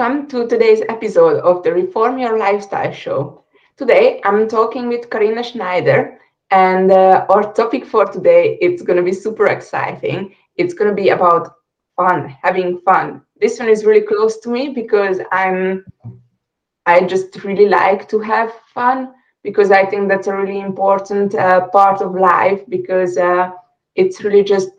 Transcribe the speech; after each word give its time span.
welcome 0.00 0.26
to 0.26 0.48
today's 0.48 0.80
episode 0.88 1.40
of 1.42 1.62
the 1.62 1.70
Reform 1.70 2.18
Your 2.18 2.38
Lifestyle 2.38 2.90
show. 2.90 3.44
Today 3.76 4.18
I'm 4.24 4.48
talking 4.48 4.88
with 4.88 5.10
Karina 5.10 5.42
Schneider, 5.42 6.18
and 6.50 6.90
uh, 6.90 7.26
our 7.28 7.52
topic 7.52 7.84
for 7.84 8.06
today 8.06 8.56
it's 8.62 8.80
going 8.80 8.96
to 8.96 9.02
be 9.02 9.12
super 9.12 9.48
exciting. 9.48 10.34
It's 10.56 10.72
going 10.72 10.88
to 10.88 10.96
be 10.96 11.10
about 11.10 11.52
fun, 11.96 12.34
having 12.42 12.78
fun. 12.78 13.20
This 13.38 13.58
one 13.58 13.68
is 13.68 13.84
really 13.84 14.00
close 14.00 14.38
to 14.38 14.48
me 14.48 14.70
because 14.70 15.20
I'm 15.32 15.84
I 16.86 17.02
just 17.02 17.44
really 17.44 17.68
like 17.68 18.08
to 18.08 18.20
have 18.20 18.54
fun 18.72 19.12
because 19.42 19.70
I 19.70 19.84
think 19.84 20.08
that's 20.08 20.28
a 20.28 20.34
really 20.34 20.60
important 20.60 21.34
uh, 21.34 21.66
part 21.68 22.00
of 22.00 22.14
life 22.14 22.62
because 22.70 23.18
uh, 23.18 23.50
it's 23.96 24.24
really 24.24 24.44
just 24.44 24.70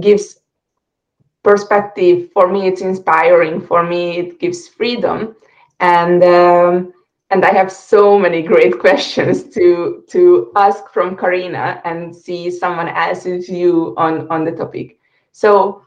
gives 0.00 0.40
perspective 1.44 2.30
for 2.32 2.50
me 2.50 2.66
it's 2.66 2.80
inspiring. 2.80 3.60
For 3.60 3.82
me 3.82 4.18
it 4.18 4.40
gives 4.40 4.66
freedom. 4.66 5.36
And 5.80 6.24
um, 6.24 6.92
and 7.30 7.44
i 7.44 7.52
have 7.52 7.70
so 7.72 8.18
many 8.18 8.42
great 8.42 8.78
questions 8.84 9.44
to 9.54 10.04
to 10.08 10.52
ask 10.56 10.90
from 10.92 11.16
karina 11.16 11.80
and 11.84 12.14
see 12.14 12.50
someone 12.50 12.88
else's 12.88 13.48
view 13.48 13.94
on 13.96 14.26
on 14.30 14.44
the 14.44 14.52
topic. 14.52 14.98
So 15.32 15.82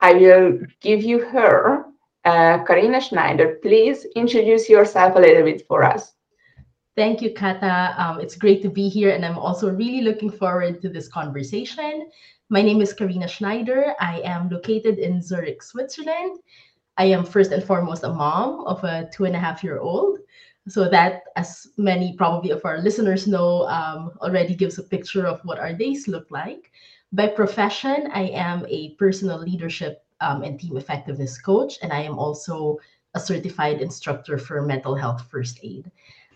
i 0.00 0.12
will 0.12 0.58
give 0.80 1.02
you 1.02 1.18
her. 1.26 1.84
Uh, 2.24 2.62
karina 2.64 3.00
schneider 3.00 3.58
please 3.62 4.04
introduce 4.16 4.68
yourself 4.68 5.16
a 5.16 5.18
little 5.18 5.44
bit 5.44 5.66
for 5.66 5.82
us. 5.82 6.12
Thank 6.98 7.22
you, 7.22 7.32
Kata. 7.32 7.94
Um, 7.96 8.20
it's 8.20 8.34
great 8.34 8.60
to 8.62 8.68
be 8.68 8.88
here, 8.88 9.10
and 9.10 9.24
I'm 9.24 9.38
also 9.38 9.70
really 9.70 10.00
looking 10.00 10.32
forward 10.32 10.82
to 10.82 10.88
this 10.88 11.06
conversation. 11.06 12.10
My 12.50 12.62
name 12.62 12.80
is 12.80 12.94
Karina 12.94 13.28
Schneider. 13.28 13.94
I 14.00 14.20
am 14.24 14.48
located 14.48 14.98
in 14.98 15.20
Zurich, 15.20 15.62
Switzerland. 15.62 16.38
I 16.96 17.04
am 17.04 17.26
first 17.26 17.52
and 17.52 17.62
foremost 17.62 18.04
a 18.04 18.12
mom 18.12 18.64
of 18.64 18.82
a 18.84 19.06
two 19.12 19.26
and 19.26 19.36
a 19.36 19.38
half 19.38 19.62
year 19.62 19.78
old. 19.78 20.20
So, 20.66 20.88
that, 20.88 21.24
as 21.36 21.68
many 21.76 22.16
probably 22.16 22.50
of 22.50 22.64
our 22.64 22.78
listeners 22.78 23.26
know, 23.26 23.68
um, 23.68 24.12
already 24.22 24.54
gives 24.54 24.78
a 24.78 24.82
picture 24.82 25.26
of 25.26 25.40
what 25.44 25.58
our 25.58 25.74
days 25.74 26.08
look 26.08 26.30
like. 26.30 26.72
By 27.12 27.28
profession, 27.28 28.08
I 28.14 28.28
am 28.32 28.64
a 28.68 28.94
personal 28.94 29.38
leadership 29.38 30.04
um, 30.22 30.42
and 30.42 30.58
team 30.58 30.78
effectiveness 30.78 31.38
coach, 31.38 31.78
and 31.82 31.92
I 31.92 32.00
am 32.00 32.18
also 32.18 32.78
a 33.14 33.20
certified 33.20 33.82
instructor 33.82 34.38
for 34.38 34.62
mental 34.62 34.94
health 34.94 35.26
first 35.30 35.60
aid. 35.62 35.90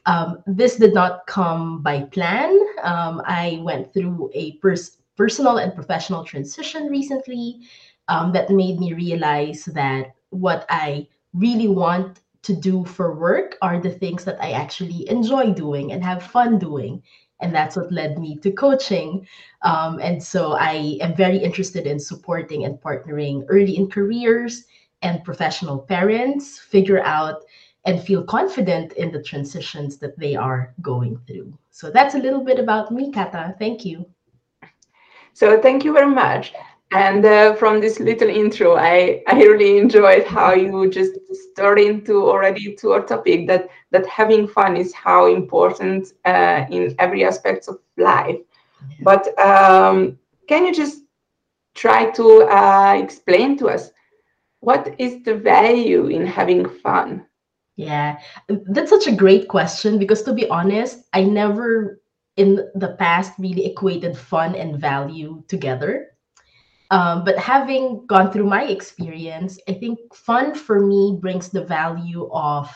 Um, 0.04 0.42
this 0.46 0.76
did 0.76 0.92
not 0.92 1.26
come 1.26 1.80
by 1.80 2.02
plan. 2.02 2.58
Um, 2.82 3.22
I 3.24 3.60
went 3.62 3.94
through 3.94 4.30
a 4.34 4.56
pers- 4.58 4.98
personal 5.16 5.58
and 5.58 5.74
professional 5.74 6.24
transition 6.24 6.86
recently 6.86 7.60
um, 8.08 8.32
that 8.32 8.50
made 8.50 8.78
me 8.78 8.92
realize 8.92 9.64
that 9.66 10.14
what 10.30 10.66
I 10.68 11.08
really 11.34 11.68
want 11.68 12.20
to 12.42 12.54
do 12.54 12.84
for 12.84 13.14
work 13.14 13.56
are 13.62 13.80
the 13.80 13.90
things 13.90 14.24
that 14.24 14.42
I 14.42 14.52
actually 14.52 15.08
enjoy 15.08 15.52
doing 15.52 15.92
and 15.92 16.02
have 16.02 16.22
fun 16.22 16.58
doing. 16.58 17.02
And 17.40 17.54
that's 17.54 17.76
what 17.76 17.92
led 17.92 18.18
me 18.18 18.36
to 18.38 18.52
coaching. 18.52 19.26
Um, 19.62 19.98
and 20.00 20.22
so 20.22 20.52
I 20.52 20.98
am 21.00 21.14
very 21.14 21.38
interested 21.38 21.86
in 21.86 21.98
supporting 21.98 22.64
and 22.64 22.80
partnering 22.80 23.44
early 23.48 23.76
in 23.76 23.88
careers 23.88 24.64
and 25.02 25.24
professional 25.24 25.78
parents 25.78 26.58
figure 26.58 27.02
out 27.02 27.42
and 27.84 28.00
feel 28.00 28.22
confident 28.22 28.92
in 28.92 29.10
the 29.10 29.22
transitions 29.22 29.98
that 29.98 30.18
they 30.18 30.36
are 30.36 30.72
going 30.82 31.18
through. 31.26 31.52
So 31.70 31.90
that's 31.90 32.14
a 32.14 32.18
little 32.18 32.44
bit 32.44 32.60
about 32.60 32.92
me, 32.92 33.10
Kata. 33.10 33.56
Thank 33.58 33.84
you. 33.84 34.06
So 35.32 35.60
thank 35.60 35.84
you 35.84 35.92
very 35.92 36.10
much. 36.10 36.52
And 36.92 37.24
uh, 37.24 37.54
from 37.54 37.80
this 37.80 38.00
little 38.00 38.28
intro, 38.28 38.76
I, 38.76 39.22
I 39.26 39.34
really 39.42 39.78
enjoyed 39.78 40.26
how 40.26 40.52
you 40.52 40.90
just 40.90 41.12
started 41.52 41.86
into 41.86 42.28
already 42.28 42.74
to 42.76 42.92
our 42.92 43.02
topic 43.02 43.46
that 43.48 43.68
that 43.92 44.06
having 44.06 44.46
fun 44.46 44.76
is 44.76 44.92
how 44.92 45.26
important 45.26 46.12
uh, 46.26 46.66
in 46.70 46.94
every 46.98 47.24
aspect 47.24 47.68
of 47.68 47.78
life. 47.96 48.36
But 49.00 49.38
um, 49.38 50.18
can 50.48 50.66
you 50.66 50.74
just 50.74 51.04
try 51.74 52.10
to 52.10 52.42
uh, 52.42 52.94
explain 53.02 53.56
to 53.58 53.68
us 53.68 53.90
what 54.60 54.94
is 54.98 55.22
the 55.22 55.34
value 55.34 56.08
in 56.08 56.26
having 56.26 56.68
fun? 56.68 57.24
Yeah, 57.76 58.18
that's 58.48 58.90
such 58.90 59.06
a 59.06 59.16
great 59.16 59.48
question 59.48 59.98
because 59.98 60.22
to 60.24 60.34
be 60.34 60.46
honest, 60.48 61.04
I 61.14 61.22
never 61.24 62.01
in 62.36 62.68
the 62.74 62.96
past 62.98 63.32
really 63.38 63.66
equated 63.66 64.16
fun 64.16 64.54
and 64.54 64.80
value 64.80 65.42
together. 65.48 66.08
Um, 66.90 67.24
but 67.24 67.38
having 67.38 68.06
gone 68.06 68.30
through 68.30 68.46
my 68.46 68.64
experience, 68.64 69.58
I 69.68 69.72
think 69.74 69.98
fun 70.14 70.54
for 70.54 70.86
me 70.86 71.16
brings 71.20 71.48
the 71.48 71.64
value 71.64 72.28
of 72.32 72.68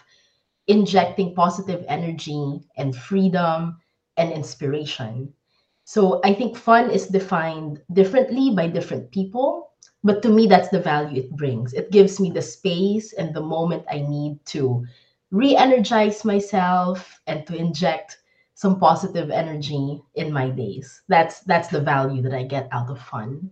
injecting 0.68 1.34
positive 1.34 1.84
energy 1.88 2.60
and 2.76 2.96
freedom 2.96 3.78
and 4.16 4.32
inspiration. 4.32 5.32
So 5.84 6.20
I 6.24 6.34
think 6.34 6.56
fun 6.56 6.90
is 6.90 7.06
defined 7.06 7.80
differently 7.92 8.50
by 8.50 8.68
different 8.68 9.10
people. 9.12 9.70
But 10.02 10.22
to 10.22 10.28
me, 10.28 10.46
that's 10.46 10.68
the 10.68 10.80
value 10.80 11.22
it 11.22 11.36
brings. 11.36 11.72
It 11.74 11.92
gives 11.92 12.18
me 12.18 12.30
the 12.30 12.42
space 12.42 13.12
and 13.12 13.34
the 13.34 13.42
moment 13.42 13.84
I 13.90 14.00
need 14.00 14.44
to 14.46 14.84
re 15.30 15.56
energize 15.56 16.24
myself 16.24 17.20
and 17.26 17.46
to 17.46 17.54
inject 17.54 18.18
some 18.56 18.80
positive 18.80 19.30
energy 19.30 20.02
in 20.14 20.32
my 20.32 20.48
days. 20.48 21.02
That's 21.08 21.40
that's 21.40 21.68
the 21.68 21.80
value 21.80 22.22
that 22.22 22.32
I 22.34 22.42
get 22.44 22.68
out 22.72 22.90
of 22.90 22.98
fun. 23.00 23.50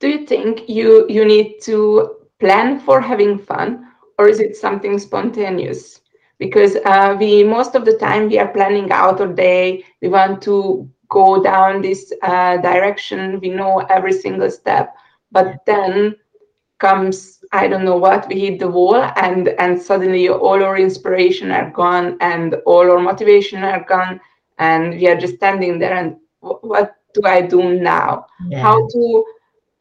Do 0.00 0.08
you 0.08 0.26
think 0.26 0.68
you 0.68 1.06
you 1.08 1.24
need 1.24 1.60
to 1.62 2.16
plan 2.40 2.80
for 2.80 3.00
having 3.00 3.38
fun 3.38 3.86
or 4.18 4.28
is 4.28 4.40
it 4.40 4.56
something 4.56 4.98
spontaneous? 4.98 6.00
Because 6.38 6.76
uh, 6.86 7.16
we 7.20 7.44
most 7.44 7.74
of 7.74 7.84
the 7.84 7.98
time 7.98 8.28
we 8.28 8.38
are 8.38 8.48
planning 8.52 8.90
out 8.90 9.20
our 9.20 9.32
day. 9.32 9.84
We 10.00 10.08
want 10.08 10.42
to 10.42 10.90
go 11.10 11.42
down 11.42 11.82
this 11.82 12.12
uh, 12.22 12.56
direction. 12.58 13.40
We 13.40 13.50
know 13.50 13.80
every 13.90 14.12
single 14.12 14.50
step, 14.50 14.96
but 15.30 15.60
then 15.66 16.16
comes 16.78 17.42
I 17.52 17.68
don't 17.68 17.84
know 17.84 17.96
what 17.96 18.28
we 18.28 18.40
hit 18.40 18.58
the 18.58 18.68
wall 18.68 18.96
and 19.16 19.48
and 19.48 19.80
suddenly 19.80 20.28
all 20.28 20.62
our 20.62 20.76
inspiration 20.76 21.50
are 21.50 21.70
gone 21.70 22.16
and 22.20 22.54
all 22.66 22.90
our 22.90 23.00
motivation 23.00 23.62
are 23.64 23.84
gone 23.84 24.20
and 24.58 24.94
we 24.94 25.06
are 25.08 25.16
just 25.16 25.36
standing 25.36 25.78
there 25.78 25.94
and 25.94 26.16
what 26.40 26.96
do 27.14 27.22
I 27.24 27.40
do 27.40 27.74
now? 27.80 28.26
Yeah. 28.48 28.62
How 28.62 28.86
to 28.88 29.24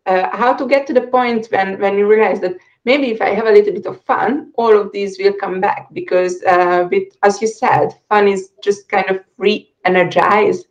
uh, 0.05 0.37
how 0.37 0.53
to 0.53 0.67
get 0.67 0.87
to 0.87 0.93
the 0.93 1.07
point 1.07 1.47
when 1.47 1.79
when 1.79 1.97
you 1.97 2.07
realize 2.07 2.39
that 2.41 2.55
maybe 2.85 3.11
if 3.11 3.21
I 3.21 3.29
have 3.29 3.47
a 3.47 3.51
little 3.51 3.73
bit 3.73 3.85
of 3.87 4.01
fun, 4.03 4.51
all 4.55 4.77
of 4.79 4.91
these 4.91 5.17
will 5.19 5.33
come 5.33 5.59
back 5.59 5.93
because 5.93 6.43
uh, 6.43 6.87
with 6.89 7.07
as 7.23 7.41
you 7.41 7.47
said, 7.47 7.89
fun 8.09 8.27
is 8.27 8.51
just 8.61 8.87
kind 8.89 9.09
of 9.09 9.19
re-energize 9.37 10.65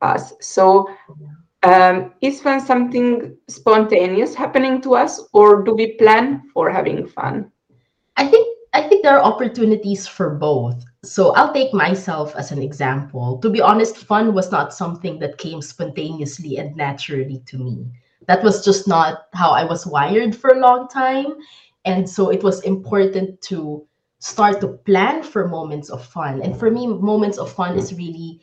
us. 0.00 0.32
So 0.40 0.88
um, 1.62 2.12
is 2.20 2.40
fun 2.40 2.60
something 2.60 3.36
spontaneous 3.48 4.34
happening 4.34 4.80
to 4.82 4.94
us 4.94 5.20
or 5.32 5.62
do 5.62 5.74
we 5.74 5.92
plan 5.94 6.42
for 6.52 6.70
having 6.70 7.06
fun? 7.06 7.50
I 8.16 8.26
think 8.26 8.46
i 8.72 8.82
think 8.82 9.02
there 9.02 9.18
are 9.18 9.32
opportunities 9.32 10.06
for 10.06 10.30
both. 10.30 10.84
So 11.02 11.32
i'll 11.34 11.52
take 11.52 11.74
myself 11.74 12.34
as 12.36 12.52
an 12.52 12.62
example. 12.62 13.38
To 13.38 13.50
be 13.50 13.60
honest 13.60 13.96
fun 13.96 14.34
was 14.34 14.50
not 14.50 14.74
something 14.74 15.18
that 15.18 15.38
came 15.38 15.60
spontaneously 15.60 16.58
and 16.58 16.76
naturally 16.76 17.42
to 17.46 17.58
me. 17.58 17.86
That 18.26 18.42
was 18.42 18.64
just 18.64 18.86
not 18.88 19.26
how 19.34 19.50
i 19.50 19.64
was 19.64 19.86
wired 19.86 20.34
for 20.36 20.50
a 20.50 20.60
long 20.60 20.88
time. 20.88 21.34
And 21.84 22.08
so 22.08 22.30
it 22.30 22.42
was 22.42 22.62
important 22.62 23.40
to 23.42 23.86
start 24.18 24.60
to 24.60 24.68
plan 24.84 25.22
for 25.22 25.48
moments 25.48 25.88
of 25.88 26.04
fun. 26.04 26.42
And 26.42 26.58
for 26.58 26.70
me 26.70 26.86
moments 26.86 27.38
of 27.38 27.50
fun 27.52 27.76
is 27.78 27.94
really 27.94 28.40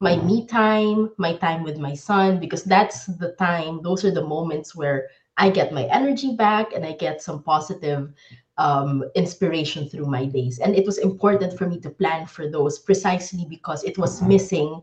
my 0.00 0.16
me 0.16 0.46
time, 0.46 1.10
my 1.16 1.36
time 1.36 1.62
with 1.62 1.78
my 1.78 1.94
son, 1.94 2.40
because 2.40 2.64
that's 2.64 3.06
the 3.06 3.32
time, 3.32 3.80
those 3.82 4.04
are 4.04 4.10
the 4.10 4.24
moments 4.24 4.74
where 4.74 5.08
I 5.36 5.50
get 5.50 5.72
my 5.72 5.84
energy 5.84 6.34
back 6.36 6.72
and 6.74 6.84
I 6.84 6.92
get 6.92 7.22
some 7.22 7.42
positive 7.42 8.12
um, 8.58 9.04
inspiration 9.14 9.88
through 9.88 10.06
my 10.06 10.26
days. 10.26 10.58
And 10.58 10.76
it 10.76 10.86
was 10.86 10.98
important 10.98 11.58
for 11.58 11.66
me 11.66 11.80
to 11.80 11.90
plan 11.90 12.26
for 12.26 12.48
those 12.48 12.78
precisely 12.78 13.46
because 13.48 13.82
it 13.84 13.98
was 13.98 14.22
missing 14.22 14.80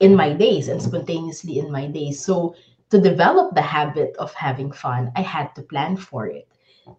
in 0.00 0.14
my 0.14 0.32
days 0.32 0.68
and 0.68 0.80
spontaneously 0.80 1.58
in 1.58 1.70
my 1.70 1.86
days. 1.86 2.24
So 2.24 2.54
to 2.90 3.00
develop 3.00 3.54
the 3.54 3.62
habit 3.62 4.16
of 4.18 4.32
having 4.34 4.72
fun, 4.72 5.12
I 5.16 5.22
had 5.22 5.54
to 5.56 5.62
plan 5.62 5.96
for 5.96 6.26
it. 6.26 6.48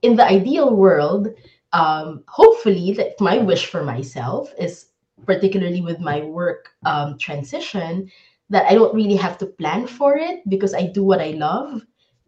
In 0.02 0.16
the 0.16 0.26
ideal 0.26 0.76
world, 0.76 1.30
um, 1.74 2.24
hopefully, 2.28 2.94
that 2.94 3.20
my 3.20 3.38
wish 3.38 3.66
for 3.66 3.84
myself 3.84 4.54
is 4.58 4.88
particularly 5.26 5.82
with 5.82 6.00
my 6.00 6.22
work 6.22 6.70
um, 6.86 7.18
transition, 7.18 8.12
that 8.50 8.66
I 8.66 8.74
don't 8.74 8.94
really 8.94 9.16
have 9.16 9.38
to 9.40 9.46
plan 9.46 9.88
for 9.88 10.18
it 10.18 10.48
because 10.50 10.74
I 10.74 10.88
do 10.88 11.04
what 11.04 11.22
I 11.22 11.32
love 11.32 11.82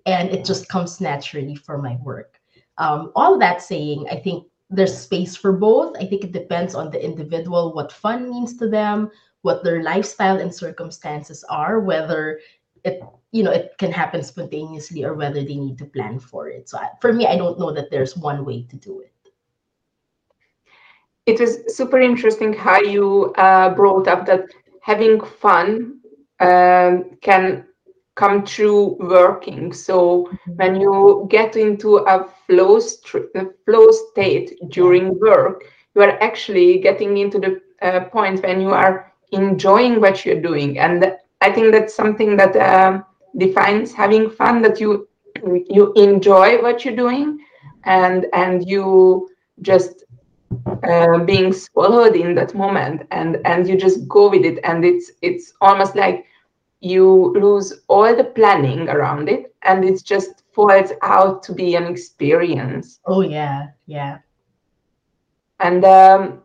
and 0.06 0.30
it 0.30 0.46
just 0.46 0.70
comes 0.70 1.02
naturally 1.02 1.56
for 1.56 1.78
my 1.78 1.98
work. 2.04 2.40
Um, 2.78 3.12
all 3.16 3.38
that 3.40 3.62
saying, 3.62 4.08
I 4.10 4.16
think 4.16 4.48
there's 4.70 4.98
space 4.98 5.36
for 5.36 5.52
both. 5.52 5.96
I 5.98 6.06
think 6.06 6.24
it 6.24 6.32
depends 6.32 6.76
on 6.76 6.92
the 6.92 7.04
individual, 7.04 7.74
what 7.74 7.92
fun 7.92 8.30
means 8.30 8.58
to 8.58 8.70
them, 8.70 9.12
what 9.42 9.64
their 9.64 9.84
lifestyle 9.84 10.40
and 10.40 10.54
circumstances 10.54 11.44
are, 11.50 11.80
whether 11.80 12.40
it 12.84 13.02
you 13.32 13.44
know 13.44 13.52
it 13.52 13.74
can 13.78 13.92
happen 13.92 14.24
spontaneously 14.24 15.04
or 15.04 15.14
whether 15.14 15.44
they 15.44 15.56
need 15.56 15.78
to 15.78 15.86
plan 15.86 16.20
for 16.20 16.50
it 16.50 16.70
so 16.70 16.78
I, 16.78 16.90
for 17.02 17.12
me 17.12 17.28
i 17.28 17.38
don't 17.38 17.60
know 17.60 17.72
that 17.74 17.90
there's 17.92 18.16
one 18.16 18.46
way 18.46 18.64
to 18.64 18.76
do 18.78 19.02
it 19.02 19.12
it 21.28 21.40
was 21.42 21.76
super 21.76 22.00
interesting 22.00 22.54
how 22.54 22.80
you 22.80 23.34
uh, 23.36 23.70
brought 23.76 24.08
up 24.08 24.26
that 24.26 24.46
having 24.82 25.20
fun 25.20 26.00
um, 26.40 27.18
can 27.22 27.66
come 28.16 28.46
through 28.46 28.98
working. 29.00 29.74
So 29.74 30.24
mm-hmm. 30.26 30.52
when 30.56 30.82
you 30.82 31.28
get 31.30 31.58
into 31.58 31.98
a 31.98 32.28
flow, 32.48 32.80
st- 32.80 33.30
flow 33.66 33.92
state 33.92 34.58
during 34.70 35.20
work, 35.20 35.66
you 35.94 36.02
are 36.02 36.18
actually 36.24 36.80
getting 36.80 37.18
into 37.18 37.40
the 37.40 37.62
uh, 37.82 38.06
point 38.06 38.42
when 38.44 38.62
you 38.62 38.70
are 38.70 39.12
enjoying 39.32 40.00
what 40.00 40.26
you're 40.26 40.42
doing, 40.42 40.80
and 40.80 41.14
I 41.42 41.52
think 41.52 41.72
that's 41.72 41.94
something 41.94 42.38
that 42.38 42.56
uh, 42.56 43.02
defines 43.38 43.94
having 43.94 44.30
fun. 44.30 44.62
That 44.62 44.80
you 44.80 45.08
you 45.44 45.94
enjoy 45.94 46.62
what 46.62 46.86
you're 46.86 46.96
doing, 46.96 47.40
and 47.84 48.26
and 48.34 48.68
you 48.68 49.30
just 49.62 50.06
uh, 50.84 51.20
being 51.20 51.54
swallowed 51.54 52.16
in 52.16 52.36
that 52.36 52.54
moment 52.54 53.08
and 53.12 53.38
and 53.46 53.68
you 53.68 53.78
just 53.78 54.08
go 54.08 54.30
with 54.30 54.46
it. 54.46 54.60
And 54.64 54.86
it's 54.86 55.12
it's 55.22 55.54
almost 55.62 55.96
like 55.96 56.26
you 56.80 57.34
lose 57.40 57.82
all 57.88 58.16
the 58.16 58.24
planning 58.24 58.88
around 58.90 59.30
it 59.30 59.56
and 59.64 59.84
it 59.84 60.04
just 60.04 60.44
falls 60.54 60.92
out 61.02 61.44
to 61.44 61.54
be 61.54 61.76
an 61.76 61.86
experience. 61.86 63.00
Oh 63.06 63.22
yeah 63.22 63.68
yeah. 63.86 64.20
And 65.60 65.84
um, 65.86 66.44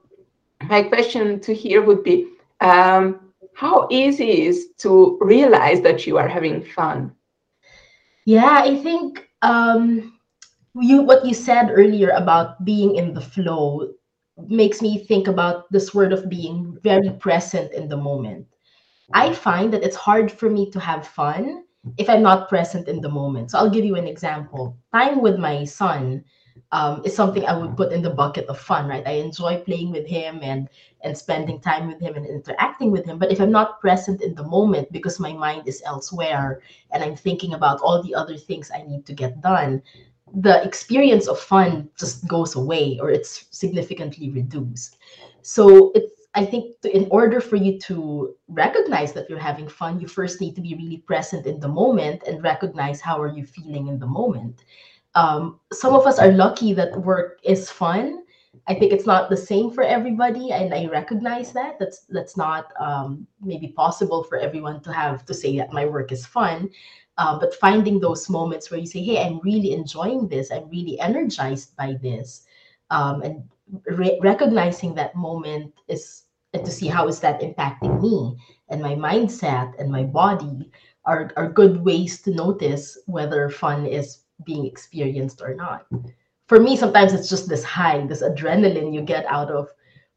my 0.69 0.83
question 0.83 1.41
to 1.41 1.55
here 1.55 1.83
would 1.83 2.03
be 2.03 2.29
um, 2.61 3.33
how 3.55 3.87
easy 3.91 4.47
is 4.47 4.69
to 4.79 5.19
realize 5.21 5.83
that 5.83 6.07
you 6.07 6.17
are 6.17 6.29
having 6.29 6.63
fun? 6.65 7.13
Yeah 8.25 8.63
i 8.63 8.77
think 8.77 9.29
um 9.43 10.19
you 10.75 11.03
what 11.03 11.25
you 11.25 11.35
said 11.35 11.71
earlier 11.71 12.11
about 12.11 12.65
being 12.65 12.97
in 12.97 13.13
the 13.13 13.21
flow 13.21 13.93
makes 14.49 14.83
me 14.83 15.05
think 15.05 15.29
about 15.29 15.71
this 15.71 15.95
word 15.95 16.13
of 16.13 16.29
being 16.29 16.79
very 16.83 17.11
present 17.11 17.73
in 17.73 17.89
the 17.89 17.97
moment. 17.97 18.47
I 19.13 19.33
find 19.33 19.73
that 19.73 19.83
it's 19.83 19.97
hard 19.97 20.31
for 20.33 20.49
me 20.49 20.71
to 20.71 20.81
have 20.81 21.07
fun 21.07 21.65
if 21.99 22.09
I'm 22.09 22.23
not 22.23 22.49
present 22.49 22.89
in 22.89 23.01
the 23.01 23.09
moment. 23.09 23.51
So 23.51 23.59
I'll 23.59 23.71
give 23.71 23.85
you 23.85 23.97
an 23.97 24.07
example. 24.07 24.77
Time 24.93 25.21
with 25.21 25.39
my 25.39 25.65
son 25.65 26.25
um, 26.71 27.03
is 27.05 27.15
something 27.15 27.45
I 27.45 27.57
would 27.57 27.77
put 27.77 27.93
in 27.93 28.03
the 28.03 28.11
bucket 28.11 28.47
of 28.47 28.59
fun, 28.59 28.87
right? 28.87 29.07
I 29.07 29.13
enjoy 29.13 29.59
playing 29.59 29.91
with 29.91 30.07
him 30.07 30.41
and 30.43 30.69
and 31.03 31.19
spending 31.19 31.61
time 31.61 31.89
with 31.89 32.01
him 32.01 32.15
and 32.15 32.27
interacting 32.27 32.93
with 32.93 33.05
him. 33.05 33.19
But 33.19 33.33
if 33.33 33.41
I'm 33.41 33.51
not 33.51 33.81
present 33.81 34.23
in 34.23 34.35
the 34.35 34.45
moment 34.45 34.93
because 34.93 35.19
my 35.19 35.33
mind 35.33 35.67
is 35.67 35.83
elsewhere 35.85 36.61
and 36.93 37.03
I'm 37.03 37.17
thinking 37.17 37.55
about 37.55 37.81
all 37.81 38.03
the 38.03 38.15
other 38.15 38.37
things 38.37 38.71
I 38.73 38.83
need 38.83 39.05
to 39.07 39.13
get 39.13 39.41
done, 39.41 39.83
the 40.35 40.63
experience 40.65 41.29
of 41.29 41.39
fun 41.39 41.89
just 41.99 42.27
goes 42.27 42.57
away 42.57 42.99
or 43.01 43.11
it's 43.11 43.47
significantly 43.51 44.31
reduced. 44.31 44.99
So 45.43 45.93
it's 45.95 46.13
I 46.35 46.47
think 46.47 46.81
to, 46.81 46.95
in 46.95 47.09
order 47.11 47.41
for 47.41 47.57
you 47.57 47.79
to 47.81 48.35
recognize 48.49 49.13
that 49.13 49.29
you're 49.29 49.39
having 49.39 49.69
fun, 49.69 50.01
you 50.01 50.09
first 50.09 50.41
need 50.41 50.55
to 50.55 50.63
be 50.63 50.75
really 50.75 50.99
present 50.99 51.47
in 51.47 51.61
the 51.61 51.69
moment 51.69 52.23
and 52.27 52.43
recognize 52.43 53.01
how 53.01 53.21
are 53.21 53.29
you 53.29 53.45
feeling 53.45 53.89
in 53.89 53.99
the 53.99 54.07
moment. 54.07 54.65
Um, 55.15 55.61
some 55.73 55.95
of 55.95 56.07
us 56.07 56.19
are 56.19 56.33
lucky 56.33 56.73
that 56.73 56.99
work 57.03 57.39
is 57.45 57.69
fun. 57.69 58.25
I 58.69 58.75
think 58.75 58.93
it's 58.93 59.07
not 59.07 59.29
the 59.29 59.37
same 59.37 59.71
for 59.71 59.83
everybody, 59.83 60.53
and 60.53 60.73
I 60.73 60.87
recognize 60.87 61.53
that. 61.53 61.79
That's 61.79 62.01
that's 62.09 62.37
not 62.37 62.73
um, 62.79 63.27
maybe 63.41 63.69
possible 63.69 64.23
for 64.23 64.39
everyone 64.39 64.81
to 64.83 64.93
have 64.93 65.25
to 65.27 65.35
say 65.35 65.57
that 65.59 65.73
my 65.73 65.85
work 65.87 66.13
is 66.13 66.27
fun. 66.27 66.71
Uh, 67.19 67.39
but 67.39 67.55
finding 67.55 68.01
those 68.01 68.31
moments 68.31 68.71
where 68.71 68.81
you 68.81 68.87
say, 68.87 69.03
"Hey, 69.03 69.23
I'm 69.23 69.41
really 69.41 69.73
enjoying 69.73 70.29
this. 70.29 70.51
I'm 70.51 70.69
really 70.71 70.99
energized 71.01 71.77
by 71.77 71.95
this," 72.01 72.47
um, 72.91 73.23
and 73.23 73.43
re- 73.87 74.19
recognizing 74.23 74.95
that 74.95 75.17
moment 75.17 75.75
is 75.89 76.25
and 76.55 76.65
to 76.65 76.71
see 76.71 76.87
how 76.87 77.09
is 77.09 77.21
that 77.21 77.41
impacting 77.41 78.01
me 78.01 78.37
and 78.69 78.83
my 78.83 78.95
mindset 78.95 79.79
and 79.79 79.91
my 79.91 80.03
body 80.03 80.71
are, 81.05 81.31
are 81.37 81.49
good 81.49 81.83
ways 81.83 82.21
to 82.23 82.31
notice 82.31 82.99
whether 83.07 83.49
fun 83.49 83.87
is 83.87 84.21
being 84.45 84.67
experienced 84.67 85.41
or 85.41 85.55
not. 85.55 85.87
For 86.53 86.61
me, 86.61 86.77
sometimes 86.77 87.15
it's 87.15 87.31
just 87.31 87.49
this 87.49 87.65
high, 87.65 88.07
this 88.07 88.23
adrenaline 88.23 88.93
you 88.93 89.01
get 89.01 89.25
out 89.25 89.51
of 89.51 89.71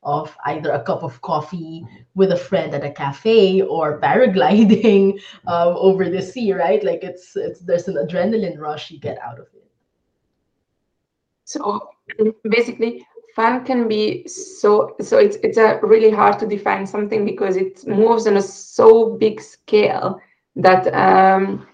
of 0.03 0.35
either 0.47 0.71
a 0.71 0.83
cup 0.83 1.01
of 1.01 1.21
coffee 1.21 1.87
with 2.13 2.33
a 2.33 2.35
friend 2.35 2.73
at 2.73 2.83
a 2.83 2.91
cafe 2.91 3.61
or 3.61 4.01
paragliding 4.01 5.17
um, 5.47 5.77
over 5.77 6.09
the 6.09 6.21
sea, 6.21 6.51
right? 6.51 6.83
Like 6.83 7.05
it's 7.05 7.37
it's 7.37 7.61
there's 7.61 7.87
an 7.87 7.95
adrenaline 7.95 8.59
rush 8.59 8.91
you 8.91 8.99
get 8.99 9.17
out 9.19 9.39
of 9.39 9.47
it. 9.53 9.65
So 11.45 11.87
basically, 12.49 13.07
fun 13.33 13.63
can 13.63 13.87
be 13.87 14.27
so 14.27 14.97
so 14.99 15.17
it's 15.17 15.37
it's 15.37 15.57
a 15.57 15.79
really 15.83 16.11
hard 16.11 16.37
to 16.39 16.45
define 16.45 16.85
something 16.85 17.23
because 17.23 17.55
it 17.55 17.87
moves 17.87 18.27
on 18.27 18.35
a 18.35 18.41
so 18.41 19.15
big 19.15 19.39
scale 19.39 20.19
that 20.57 20.93
um, 20.93 21.65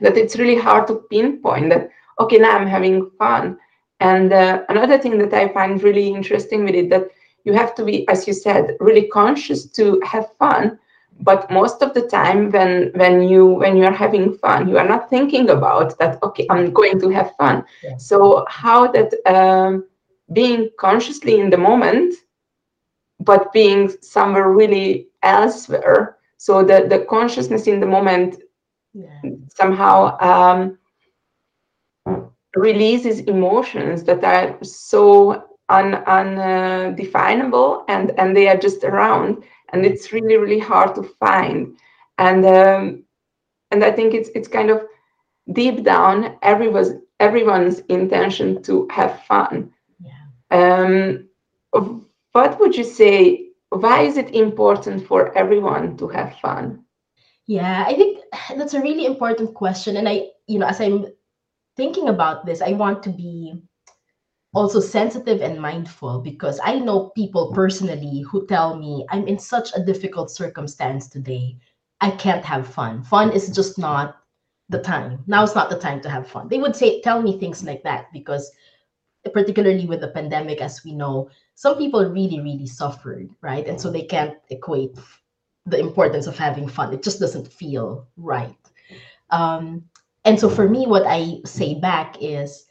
that 0.00 0.16
it's 0.16 0.36
really 0.36 0.60
hard 0.60 0.88
to 0.88 0.96
pinpoint 1.12 1.70
that. 1.70 1.90
Okay, 2.18 2.38
now 2.38 2.58
I'm 2.58 2.66
having 2.66 3.08
fun. 3.16 3.56
And 4.00 4.32
uh, 4.32 4.64
another 4.68 4.98
thing 4.98 5.18
that 5.18 5.34
I 5.34 5.48
find 5.48 5.82
really 5.82 6.08
interesting 6.08 6.64
with 6.64 6.74
it 6.74 6.90
that 6.90 7.10
you 7.44 7.52
have 7.52 7.74
to 7.74 7.84
be 7.84 8.08
as 8.08 8.26
you 8.26 8.34
said 8.34 8.76
really 8.80 9.06
conscious 9.08 9.64
to 9.66 10.00
have 10.04 10.32
fun 10.38 10.78
but 11.20 11.50
most 11.50 11.82
of 11.82 11.92
the 11.94 12.02
time 12.02 12.50
when 12.50 12.90
when 12.94 13.22
you 13.22 13.46
when 13.46 13.76
you 13.76 13.84
are 13.84 13.92
having 13.92 14.34
fun 14.38 14.68
you 14.68 14.78
are 14.78 14.88
not 14.88 15.08
thinking 15.10 15.50
about 15.50 15.98
that 15.98 16.22
okay 16.22 16.46
i'm 16.50 16.72
going 16.72 16.98
to 16.98 17.08
have 17.08 17.34
fun 17.36 17.64
yeah. 17.82 17.96
so 17.96 18.44
how 18.48 18.86
that 18.86 19.12
um, 19.26 19.84
being 20.32 20.68
consciously 20.78 21.40
in 21.40 21.50
the 21.50 21.58
moment 21.58 22.14
but 23.20 23.52
being 23.52 23.90
somewhere 24.00 24.50
really 24.50 25.08
elsewhere 25.22 26.16
so 26.36 26.64
the 26.64 26.86
the 26.88 27.04
consciousness 27.06 27.66
in 27.66 27.80
the 27.80 27.86
moment 27.86 28.36
yeah. 28.94 29.20
somehow 29.54 30.16
um, 30.20 30.78
releases 32.56 33.20
emotions 33.20 34.02
that 34.04 34.24
are 34.24 34.58
so 34.62 35.44
undefinable 35.68 37.84
un, 37.88 37.88
uh, 37.88 37.90
and 37.92 38.10
and 38.18 38.36
they 38.36 38.48
are 38.48 38.56
just 38.56 38.84
around. 38.84 39.44
And 39.72 39.86
it's 39.86 40.12
really 40.12 40.36
really 40.36 40.58
hard 40.58 40.94
to 40.96 41.04
find. 41.20 41.78
And 42.18 42.44
um, 42.44 43.04
and 43.70 43.84
i 43.84 43.90
think 43.90 44.14
it's 44.14 44.30
it's 44.34 44.48
kind 44.48 44.70
of 44.70 44.82
deep 45.52 45.84
down 45.84 46.36
everyone's 46.42 46.92
everyone's 47.18 47.80
intention 47.88 48.62
to 48.62 48.86
have 48.90 49.22
fun. 49.24 49.72
Yeah. 49.98 50.26
um, 50.50 51.26
what 52.32 52.58
would 52.60 52.76
you 52.76 52.84
say 52.84 53.46
why 53.70 54.02
is 54.02 54.16
it 54.16 54.34
important 54.34 55.06
for 55.06 55.36
everyone 55.38 55.96
to 55.98 56.08
have 56.08 56.36
fun? 56.40 56.84
Yeah 57.46 57.84
i 57.86 57.94
think 57.94 58.18
that's 58.56 58.74
a 58.74 58.80
really 58.80 59.06
important 59.06 59.54
question. 59.54 59.96
And 59.96 60.08
i 60.08 60.28
you 60.46 60.58
know 60.58 60.66
as 60.66 60.80
i'm 60.80 61.06
thinking 61.80 62.08
about 62.14 62.44
this 62.46 62.60
i 62.70 62.72
want 62.84 63.02
to 63.02 63.10
be 63.10 63.54
also 64.52 64.80
sensitive 64.80 65.40
and 65.42 65.60
mindful 65.60 66.20
because 66.20 66.58
I 66.62 66.78
know 66.78 67.10
people 67.10 67.52
personally 67.52 68.24
who 68.28 68.46
tell 68.46 68.76
me 68.76 69.06
I'm 69.10 69.28
in 69.28 69.38
such 69.38 69.70
a 69.74 69.84
difficult 69.84 70.30
circumstance 70.30 71.08
today. 71.08 71.56
I 72.00 72.10
can't 72.10 72.44
have 72.44 72.66
fun. 72.66 73.04
Fun 73.04 73.30
is 73.32 73.50
just 73.50 73.78
not 73.78 74.16
the 74.68 74.82
time. 74.82 75.22
Now 75.26 75.44
it's 75.44 75.54
not 75.54 75.70
the 75.70 75.78
time 75.78 76.00
to 76.02 76.10
have 76.10 76.28
fun. 76.28 76.48
They 76.48 76.58
would 76.58 76.74
say 76.74 77.00
tell 77.02 77.22
me 77.22 77.38
things 77.38 77.62
like 77.62 77.82
that 77.84 78.06
because 78.12 78.50
particularly 79.32 79.86
with 79.86 80.00
the 80.00 80.08
pandemic 80.08 80.60
as 80.60 80.82
we 80.84 80.94
know, 80.94 81.30
some 81.54 81.76
people 81.76 82.04
really 82.04 82.40
really 82.40 82.66
suffered, 82.66 83.30
right? 83.42 83.66
And 83.66 83.80
so 83.80 83.90
they 83.90 84.02
can't 84.02 84.34
equate 84.48 84.96
the 85.66 85.78
importance 85.78 86.26
of 86.26 86.36
having 86.36 86.66
fun. 86.66 86.92
It 86.92 87.04
just 87.04 87.20
doesn't 87.20 87.52
feel 87.52 88.08
right. 88.16 88.56
Um, 89.30 89.84
and 90.24 90.38
so 90.38 90.48
for 90.48 90.68
me 90.68 90.86
what 90.86 91.04
I 91.06 91.40
say 91.44 91.74
back 91.74 92.16
is 92.20 92.66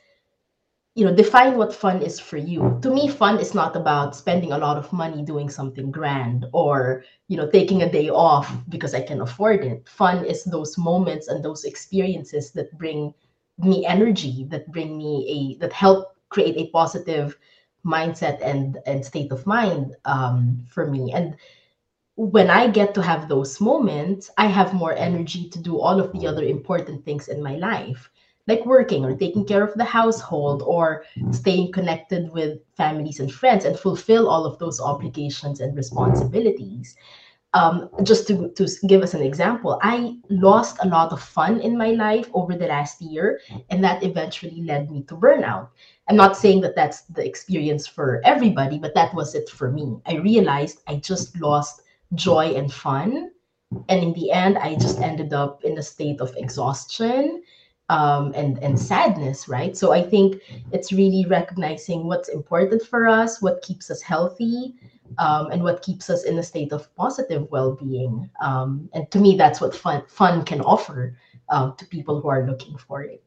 you 0.95 1.05
know 1.05 1.15
define 1.15 1.57
what 1.57 1.73
fun 1.73 2.01
is 2.01 2.19
for 2.19 2.37
you. 2.37 2.77
To 2.81 2.89
me 2.89 3.07
fun 3.07 3.39
is 3.39 3.53
not 3.53 3.75
about 3.75 4.15
spending 4.15 4.51
a 4.51 4.57
lot 4.57 4.77
of 4.77 4.91
money 4.91 5.23
doing 5.23 5.49
something 5.49 5.91
grand 5.91 6.45
or 6.53 7.03
you 7.27 7.37
know 7.37 7.49
taking 7.49 7.83
a 7.83 7.91
day 7.91 8.09
off 8.09 8.51
because 8.69 8.93
i 8.93 9.01
can 9.01 9.21
afford 9.21 9.63
it. 9.63 9.87
Fun 9.87 10.25
is 10.25 10.43
those 10.43 10.77
moments 10.77 11.27
and 11.27 11.43
those 11.43 11.63
experiences 11.63 12.51
that 12.51 12.77
bring 12.77 13.13
me 13.57 13.85
energy 13.85 14.45
that 14.49 14.71
bring 14.71 14.97
me 14.97 15.57
a 15.57 15.59
that 15.59 15.73
help 15.73 16.15
create 16.29 16.57
a 16.57 16.69
positive 16.71 17.37
mindset 17.85 18.39
and 18.41 18.77
and 18.85 19.05
state 19.05 19.31
of 19.31 19.45
mind 19.45 19.95
um, 20.05 20.65
for 20.69 20.87
me. 20.87 21.11
And 21.13 21.35
when 22.19 22.49
i 22.49 22.67
get 22.67 22.93
to 22.93 23.01
have 23.01 23.29
those 23.29 23.61
moments 23.61 24.29
i 24.37 24.45
have 24.45 24.73
more 24.73 24.93
energy 24.95 25.47
to 25.49 25.57
do 25.57 25.79
all 25.79 26.01
of 26.01 26.11
the 26.11 26.27
other 26.27 26.43
important 26.43 27.05
things 27.05 27.29
in 27.29 27.41
my 27.41 27.55
life 27.55 28.09
like 28.45 28.65
working 28.65 29.05
or 29.05 29.15
taking 29.15 29.45
care 29.45 29.63
of 29.63 29.73
the 29.75 29.85
household 29.85 30.61
or 30.65 31.05
staying 31.31 31.71
connected 31.71 32.29
with 32.31 32.59
families 32.75 33.21
and 33.21 33.31
friends 33.31 33.63
and 33.63 33.79
fulfill 33.79 34.27
all 34.27 34.45
of 34.45 34.59
those 34.59 34.81
obligations 34.81 35.61
and 35.61 35.77
responsibilities 35.77 36.97
um, 37.53 37.89
just 38.03 38.27
to, 38.27 38.49
to 38.49 38.67
give 38.85 39.01
us 39.01 39.15
an 39.15 39.23
example, 39.23 39.79
I 39.81 40.17
lost 40.29 40.77
a 40.83 40.87
lot 40.87 41.11
of 41.11 41.19
fun 41.19 41.59
in 41.61 41.75
my 41.75 41.91
life 41.91 42.29
over 42.33 42.55
the 42.55 42.67
last 42.67 43.01
year, 43.01 43.39
and 43.71 43.83
that 43.83 44.03
eventually 44.03 44.61
led 44.61 44.91
me 44.91 45.01
to 45.05 45.15
burnout. 45.15 45.69
I'm 46.07 46.15
not 46.15 46.37
saying 46.37 46.61
that 46.61 46.75
that's 46.75 47.01
the 47.03 47.25
experience 47.25 47.87
for 47.87 48.21
everybody, 48.23 48.77
but 48.77 48.93
that 48.93 49.15
was 49.15 49.33
it 49.33 49.49
for 49.49 49.71
me. 49.71 49.97
I 50.05 50.17
realized 50.17 50.81
I 50.87 50.97
just 50.97 51.39
lost 51.39 51.81
joy 52.15 52.53
and 52.55 52.73
fun. 52.73 53.31
And 53.87 54.03
in 54.03 54.13
the 54.13 54.31
end, 54.31 54.57
I 54.57 54.75
just 54.75 54.99
ended 54.99 55.33
up 55.33 55.63
in 55.63 55.77
a 55.77 55.83
state 55.83 56.21
of 56.21 56.35
exhaustion 56.35 57.43
um, 57.89 58.33
and, 58.35 58.57
and 58.59 58.79
sadness, 58.79 59.47
right? 59.47 59.75
So 59.75 59.91
I 59.91 60.01
think 60.01 60.41
it's 60.71 60.91
really 60.91 61.25
recognizing 61.27 62.05
what's 62.05 62.29
important 62.29 62.83
for 62.83 63.07
us, 63.07 63.41
what 63.41 63.61
keeps 63.61 63.91
us 63.91 64.01
healthy, 64.01 64.75
um, 65.17 65.51
and 65.51 65.63
what 65.63 65.81
keeps 65.81 66.09
us 66.09 66.23
in 66.23 66.37
a 66.37 66.43
state 66.43 66.71
of 66.71 66.93
positive 66.95 67.49
well-being. 67.51 68.29
Um, 68.41 68.89
and 68.93 69.09
to 69.11 69.19
me, 69.19 69.35
that's 69.35 69.59
what 69.59 69.75
fun 69.75 70.03
fun 70.07 70.45
can 70.45 70.61
offer 70.61 71.17
uh, 71.49 71.71
to 71.71 71.85
people 71.85 72.21
who 72.21 72.29
are 72.29 72.45
looking 72.45 72.77
for 72.77 73.03
it. 73.03 73.23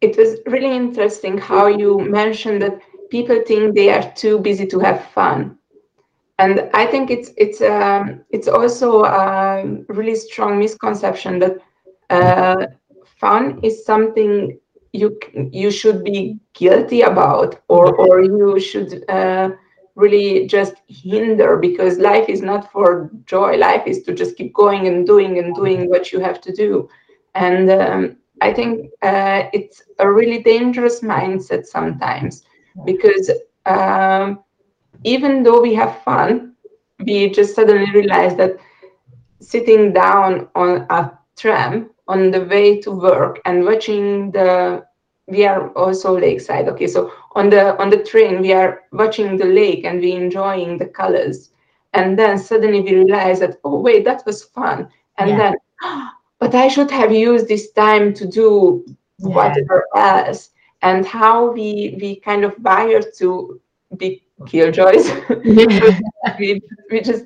It 0.00 0.16
was 0.16 0.38
really 0.46 0.76
interesting 0.76 1.38
how 1.38 1.66
you 1.66 1.98
mentioned 1.98 2.62
that 2.62 2.78
people 3.10 3.42
think 3.46 3.74
they 3.74 3.90
are 3.90 4.12
too 4.12 4.38
busy 4.38 4.66
to 4.66 4.78
have 4.80 5.10
fun, 5.12 5.58
and 6.38 6.68
I 6.74 6.86
think 6.86 7.10
it's 7.10 7.30
it's 7.36 7.60
um, 7.60 8.20
it's 8.30 8.48
also 8.48 9.04
a 9.04 9.64
really 9.88 10.14
strong 10.14 10.58
misconception 10.58 11.38
that 11.40 11.58
uh, 12.10 12.66
fun 13.20 13.60
is 13.62 13.84
something 13.84 14.58
you 14.92 15.18
you 15.52 15.70
should 15.70 16.04
be 16.04 16.38
guilty 16.54 17.02
about 17.02 17.60
or 17.68 17.94
or 17.94 18.22
you 18.22 18.58
should 18.60 19.04
uh, 19.08 19.50
really 19.96 20.46
just 20.46 20.74
hinder 20.86 21.56
because 21.56 21.98
life 21.98 22.28
is 22.28 22.42
not 22.42 22.70
for 22.72 23.10
joy. 23.24 23.56
Life 23.56 23.82
is 23.86 24.02
to 24.04 24.14
just 24.14 24.36
keep 24.36 24.54
going 24.54 24.86
and 24.86 25.06
doing 25.06 25.38
and 25.38 25.54
doing 25.54 25.88
what 25.88 26.12
you 26.12 26.20
have 26.20 26.40
to 26.42 26.52
do. 26.52 26.88
And 27.34 27.70
um, 27.70 28.16
i 28.40 28.52
think 28.52 28.90
uh, 29.02 29.42
it's 29.52 29.82
a 29.98 30.10
really 30.10 30.42
dangerous 30.42 31.00
mindset 31.00 31.66
sometimes 31.66 32.44
because 32.84 33.30
um, 33.66 34.38
even 35.04 35.42
though 35.42 35.60
we 35.60 35.74
have 35.74 36.02
fun 36.02 36.54
we 37.00 37.30
just 37.30 37.54
suddenly 37.54 37.90
realize 37.92 38.36
that 38.36 38.56
sitting 39.40 39.92
down 39.92 40.48
on 40.54 40.86
a 40.90 41.12
tram 41.36 41.90
on 42.08 42.30
the 42.30 42.44
way 42.46 42.80
to 42.80 42.90
work 42.90 43.40
and 43.44 43.64
watching 43.64 44.30
the 44.32 44.84
we 45.26 45.44
are 45.44 45.68
also 45.70 46.18
lakeside 46.18 46.68
okay 46.68 46.86
so 46.86 47.12
on 47.32 47.50
the 47.50 47.80
on 47.80 47.90
the 47.90 48.02
train 48.02 48.40
we 48.40 48.52
are 48.52 48.82
watching 48.92 49.36
the 49.36 49.44
lake 49.44 49.84
and 49.84 50.00
we 50.00 50.12
enjoying 50.12 50.78
the 50.78 50.86
colors 50.86 51.50
and 51.92 52.18
then 52.18 52.38
suddenly 52.38 52.80
we 52.80 52.94
realize 52.94 53.40
that 53.40 53.58
oh 53.64 53.78
wait 53.78 54.04
that 54.04 54.24
was 54.26 54.44
fun 54.44 54.88
and 55.18 55.30
yeah. 55.30 55.36
then 55.36 55.54
oh, 55.82 56.08
but 56.38 56.54
i 56.54 56.66
should 56.66 56.90
have 56.90 57.12
used 57.12 57.46
this 57.46 57.70
time 57.72 58.12
to 58.12 58.26
do 58.26 58.84
yeah. 59.18 59.28
whatever 59.28 59.84
else 59.96 60.50
and 60.82 61.04
how 61.04 61.50
we 61.52 61.96
we 62.00 62.16
kind 62.16 62.44
of 62.44 62.54
wired 62.62 63.06
to 63.16 63.60
be 63.96 64.22
killjoys 64.46 65.10
we, 66.38 66.60
we 66.90 67.00
just 67.00 67.24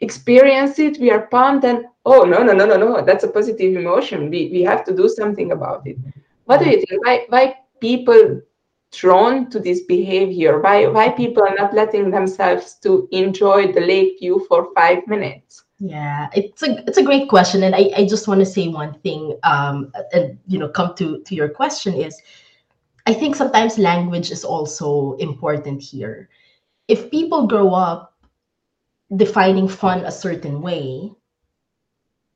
experience 0.00 0.78
it 0.78 0.98
we 0.98 1.10
are 1.10 1.26
pumped 1.26 1.64
and 1.64 1.84
oh 2.08 2.24
no 2.24 2.42
no 2.42 2.52
no 2.52 2.64
no 2.64 2.76
no 2.76 3.04
that's 3.04 3.24
a 3.24 3.28
positive 3.28 3.76
emotion. 3.76 4.30
We, 4.30 4.48
we 4.50 4.62
have 4.62 4.84
to 4.84 4.96
do 4.96 5.08
something 5.08 5.52
about 5.52 5.86
it. 5.86 5.98
What 6.44 6.60
do 6.60 6.70
you 6.70 6.84
think? 6.84 7.04
Why 7.04 7.26
why 7.28 7.56
people 7.80 8.40
drawn 8.90 9.50
to 9.50 9.60
this 9.60 9.82
behavior? 9.82 10.60
Why 10.60 10.86
why 10.86 11.10
people 11.10 11.42
are 11.42 11.54
not 11.54 11.74
letting 11.74 12.10
themselves 12.10 12.76
to 12.84 13.08
enjoy 13.12 13.72
the 13.72 13.80
lake 13.80 14.18
view 14.20 14.44
for 14.48 14.68
five 14.74 15.06
minutes? 15.06 15.64
Yeah 15.78 16.28
it's 16.34 16.62
a 16.62 16.82
it's 16.88 16.98
a 16.98 17.04
great 17.04 17.28
question 17.28 17.62
and 17.62 17.72
i, 17.72 17.88
I 17.96 18.04
just 18.04 18.26
want 18.26 18.40
to 18.40 18.46
say 18.46 18.66
one 18.66 18.94
thing 18.98 19.38
um 19.44 19.92
and 20.12 20.36
you 20.48 20.58
know 20.58 20.68
come 20.68 20.96
to 20.96 21.22
to 21.22 21.34
your 21.36 21.48
question 21.48 21.94
is 21.94 22.20
i 23.06 23.14
think 23.14 23.36
sometimes 23.36 23.78
language 23.78 24.32
is 24.32 24.42
also 24.44 25.14
important 25.20 25.80
here 25.80 26.28
if 26.88 27.10
people 27.10 27.46
grow 27.46 27.74
up 27.74 28.16
defining 29.16 29.68
fun 29.68 30.04
a 30.04 30.12
certain 30.12 30.60
way, 30.60 31.12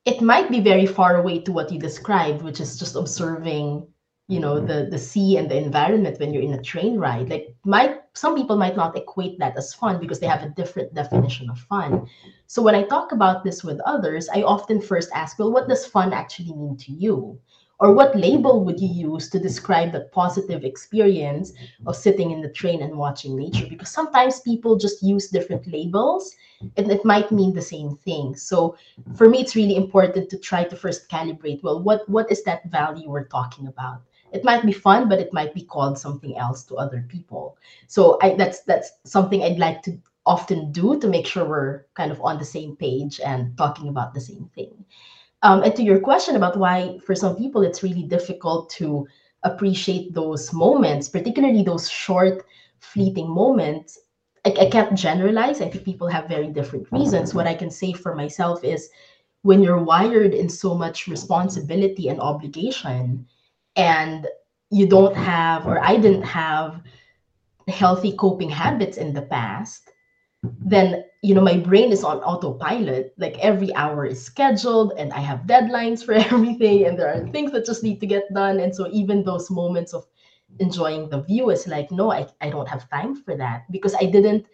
it 0.05 0.21
might 0.21 0.49
be 0.49 0.59
very 0.59 0.85
far 0.85 1.17
away 1.17 1.39
to 1.39 1.51
what 1.51 1.71
you 1.71 1.79
described, 1.79 2.41
which 2.41 2.59
is 2.59 2.77
just 2.77 2.95
observing, 2.95 3.87
you 4.27 4.39
know, 4.39 4.55
mm-hmm. 4.55 4.67
the 4.67 4.87
the 4.91 4.97
sea 4.97 5.37
and 5.37 5.49
the 5.49 5.57
environment 5.57 6.19
when 6.19 6.33
you're 6.33 6.43
in 6.43 6.53
a 6.53 6.61
train 6.61 6.97
ride. 6.97 7.29
Like 7.29 7.55
might 7.65 8.01
some 8.13 8.35
people 8.35 8.57
might 8.57 8.75
not 8.75 8.97
equate 8.97 9.39
that 9.39 9.57
as 9.57 9.73
fun 9.73 9.99
because 9.99 10.19
they 10.19 10.27
have 10.27 10.43
a 10.43 10.49
different 10.49 10.93
definition 10.93 11.49
of 11.49 11.57
fun. 11.59 12.07
So 12.47 12.61
when 12.61 12.75
I 12.75 12.83
talk 12.83 13.11
about 13.11 13.43
this 13.43 13.63
with 13.63 13.79
others, 13.85 14.29
I 14.29 14.43
often 14.43 14.81
first 14.81 15.09
ask, 15.13 15.39
well, 15.39 15.51
what 15.51 15.67
does 15.67 15.87
fun 15.87 16.13
actually 16.13 16.53
mean 16.53 16.77
to 16.77 16.91
you? 16.91 17.39
Or 17.79 17.93
what 17.93 18.15
label 18.15 18.63
would 18.63 18.79
you 18.79 18.87
use 18.87 19.29
to 19.29 19.39
describe 19.39 19.91
that 19.91 20.11
positive 20.11 20.63
experience 20.63 21.53
of 21.85 21.95
sitting 21.95 22.31
in 22.31 22.41
the 22.41 22.49
train 22.49 22.81
and 22.81 22.97
watching 22.97 23.35
nature? 23.35 23.65
Because 23.67 23.89
sometimes 23.89 24.39
people 24.39 24.77
just 24.77 25.03
use 25.03 25.27
different 25.27 25.67
labels 25.67 26.33
and 26.77 26.91
it 26.91 27.03
might 27.03 27.31
mean 27.31 27.53
the 27.53 27.61
same 27.61 27.95
thing. 27.97 28.35
So 28.35 28.77
for 29.15 29.27
me, 29.27 29.39
it's 29.41 29.55
really 29.55 29.75
important 29.75 30.29
to 30.29 30.37
try 30.37 30.63
to 30.63 30.75
first 30.75 31.09
calibrate 31.09 31.63
well, 31.63 31.81
what, 31.81 32.07
what 32.07 32.31
is 32.31 32.43
that 32.43 32.69
value 32.71 33.09
we're 33.09 33.27
talking 33.27 33.67
about? 33.67 34.01
It 34.31 34.43
might 34.43 34.65
be 34.65 34.71
fun, 34.71 35.09
but 35.09 35.19
it 35.19 35.33
might 35.33 35.53
be 35.53 35.63
called 35.63 35.97
something 35.99 36.37
else 36.37 36.63
to 36.63 36.75
other 36.75 37.05
people. 37.07 37.57
So 37.87 38.17
I, 38.21 38.33
that's 38.33 38.61
that's 38.61 38.93
something 39.03 39.43
I'd 39.43 39.59
like 39.59 39.83
to 39.83 39.99
often 40.25 40.71
do 40.71 40.99
to 40.99 41.07
make 41.07 41.27
sure 41.27 41.45
we're 41.45 41.85
kind 41.93 42.11
of 42.11 42.19
on 42.21 42.39
the 42.39 42.45
same 42.45 42.75
page 42.75 43.19
and 43.19 43.55
talking 43.57 43.89
about 43.89 44.13
the 44.13 44.21
same 44.21 44.49
thing. 44.55 44.85
Um, 45.43 45.61
and 45.61 45.75
to 45.75 45.83
your 45.83 45.99
question 45.99 46.37
about 46.37 46.57
why, 46.57 46.97
for 47.05 47.13
some 47.13 47.35
people, 47.35 47.61
it's 47.61 47.83
really 47.83 48.03
difficult 48.03 48.69
to 48.71 49.05
appreciate 49.43 50.13
those 50.13 50.53
moments, 50.53 51.09
particularly 51.09 51.63
those 51.63 51.89
short, 51.89 52.45
fleeting 52.79 53.29
moments. 53.29 53.99
I, 54.45 54.55
I 54.61 54.69
can't 54.69 54.97
generalize. 54.97 55.61
I 55.61 55.69
think 55.69 55.83
people 55.83 56.07
have 56.07 56.29
very 56.29 56.47
different 56.47 56.87
reasons. 56.91 57.33
What 57.33 57.45
I 57.47 57.53
can 57.53 57.69
say 57.69 57.91
for 57.91 58.15
myself 58.15 58.63
is 58.63 58.89
when 59.41 59.61
you're 59.61 59.83
wired 59.83 60.33
in 60.33 60.47
so 60.47 60.73
much 60.73 61.07
responsibility 61.07 62.07
and 62.07 62.21
obligation, 62.21 63.27
and 63.75 64.27
you 64.69 64.87
don't 64.87 65.15
have, 65.15 65.67
or 65.67 65.83
I 65.83 65.97
didn't 65.97 66.23
have, 66.23 66.81
healthy 67.67 68.13
coping 68.13 68.49
habits 68.49 68.97
in 68.97 69.13
the 69.13 69.21
past, 69.23 69.92
then 70.43 71.05
you 71.21 71.33
know 71.33 71.41
my 71.41 71.57
brain 71.57 71.91
is 71.91 72.03
on 72.03 72.17
autopilot. 72.19 73.13
Like 73.17 73.37
every 73.39 73.73
hour 73.75 74.05
is 74.05 74.23
scheduled 74.23 74.93
and 74.97 75.13
i 75.13 75.19
have 75.19 75.47
deadlines 75.47 76.03
for 76.03 76.13
everything 76.29 76.85
and 76.85 76.99
there 76.99 77.07
are 77.13 77.27
things 77.29 77.51
that 77.53 77.65
just 77.65 77.83
need 77.83 77.99
to 78.01 78.07
get 78.07 78.33
done. 78.33 78.59
And 78.59 78.75
so 78.75 78.89
even 78.91 79.23
those 79.23 79.49
moments 79.49 79.93
of 79.93 80.05
enjoying 80.59 81.09
the 81.09 81.21
view 81.21 81.49
is 81.49 81.67
like 81.67 81.89
no 81.91 82.11
i, 82.11 82.27
I 82.41 82.49
don't 82.49 82.67
have 82.69 82.89
time 82.89 83.15
for 83.15 83.35
that 83.37 83.65
because 83.71 83.95
i 83.95 84.05
didn't 84.05 84.45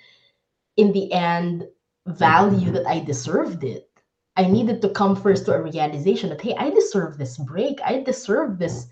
in 0.78 0.94
the 0.94 1.12
end 1.12 1.68
value 2.08 2.72
that 2.72 2.88
i 2.88 3.00
deserved 3.00 3.64
it. 3.64 3.90
I 4.38 4.46
needed 4.46 4.82
to 4.84 4.90
come 4.90 5.16
first 5.16 5.46
to 5.46 5.54
a 5.54 5.62
realization 5.62 6.30
that 6.30 6.42
hey 6.42 6.56
i 6.56 6.70
deserve 6.70 7.18
this 7.18 7.38
break. 7.38 7.80
I 7.84 8.02
deserve 8.02 8.58
this 8.60 8.88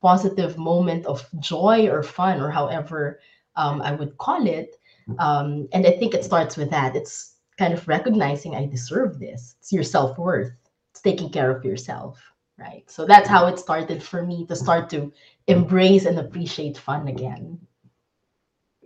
positive 0.00 0.56
moment 0.56 1.04
of 1.06 1.26
joy 1.40 1.88
or 1.88 2.02
fun 2.02 2.40
or 2.40 2.50
however 2.50 3.20
um, 3.56 3.82
i 3.82 3.92
would 3.92 4.16
call 4.18 4.46
it 4.46 4.76
um, 5.18 5.68
and 5.72 5.86
I 5.86 5.92
think 5.92 6.14
it 6.14 6.24
starts 6.24 6.56
with 6.56 6.70
that. 6.70 6.96
It's 6.96 7.36
kind 7.58 7.72
of 7.72 7.86
recognizing 7.88 8.54
I 8.54 8.66
deserve 8.66 9.18
this. 9.18 9.56
It's 9.60 9.72
your 9.72 9.82
self 9.82 10.18
worth. 10.18 10.52
It's 10.92 11.00
taking 11.00 11.30
care 11.30 11.50
of 11.50 11.64
yourself, 11.64 12.20
right? 12.58 12.82
So 12.90 13.06
that's 13.06 13.28
how 13.28 13.46
it 13.46 13.58
started 13.58 14.02
for 14.02 14.24
me 14.24 14.46
to 14.46 14.56
start 14.56 14.90
to 14.90 15.12
embrace 15.46 16.06
and 16.06 16.18
appreciate 16.18 16.76
fun 16.76 17.08
again. 17.08 17.58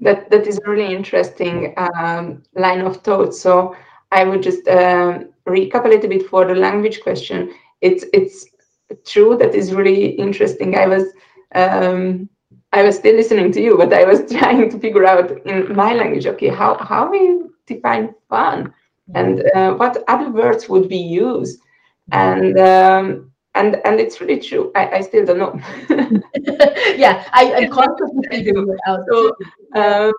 That 0.00 0.30
that 0.30 0.46
is 0.46 0.58
a 0.58 0.70
really 0.70 0.94
interesting 0.94 1.74
um, 1.76 2.42
line 2.54 2.80
of 2.80 2.98
thought. 2.98 3.34
So 3.34 3.76
I 4.12 4.24
would 4.24 4.42
just 4.42 4.66
um, 4.68 5.30
recap 5.46 5.84
a 5.84 5.88
little 5.88 6.08
bit 6.08 6.26
for 6.26 6.46
the 6.46 6.54
language 6.54 7.00
question. 7.02 7.52
It's 7.80 8.04
it's 8.12 8.46
true 9.06 9.36
that 9.38 9.54
is 9.54 9.74
really 9.74 10.06
interesting. 10.06 10.76
I 10.76 10.86
was 10.86 11.04
um, 11.54 12.28
I 12.72 12.82
was 12.84 12.96
still 12.96 13.16
listening 13.16 13.50
to 13.52 13.60
you, 13.60 13.76
but 13.76 13.92
I 13.92 14.04
was 14.04 14.30
trying 14.38 14.70
to 14.70 14.78
figure 14.78 15.04
out 15.04 15.30
in 15.46 15.74
my 15.74 15.94
language, 15.94 16.26
okay, 16.26 16.48
how 16.48 16.76
how 16.78 17.10
we 17.10 17.42
define 17.66 18.14
fun, 18.28 18.72
and 19.14 19.42
uh, 19.54 19.74
what 19.74 20.04
other 20.08 20.30
words 20.30 20.68
would 20.68 20.88
we 20.88 20.96
use, 20.96 21.58
and 22.12 22.58
um, 22.58 23.30
and 23.54 23.76
and 23.84 23.98
it's 24.00 24.20
really 24.20 24.40
true. 24.40 24.70
I, 24.76 24.98
I 24.98 25.00
still 25.00 25.26
don't 25.26 25.38
know. 25.38 25.60
yeah, 26.96 27.24
I, 27.32 27.54
I'm 27.54 27.70
constantly 27.70 28.28
figuring 28.30 28.76
out. 28.86 29.00
So, 29.10 29.32
um, 29.74 30.12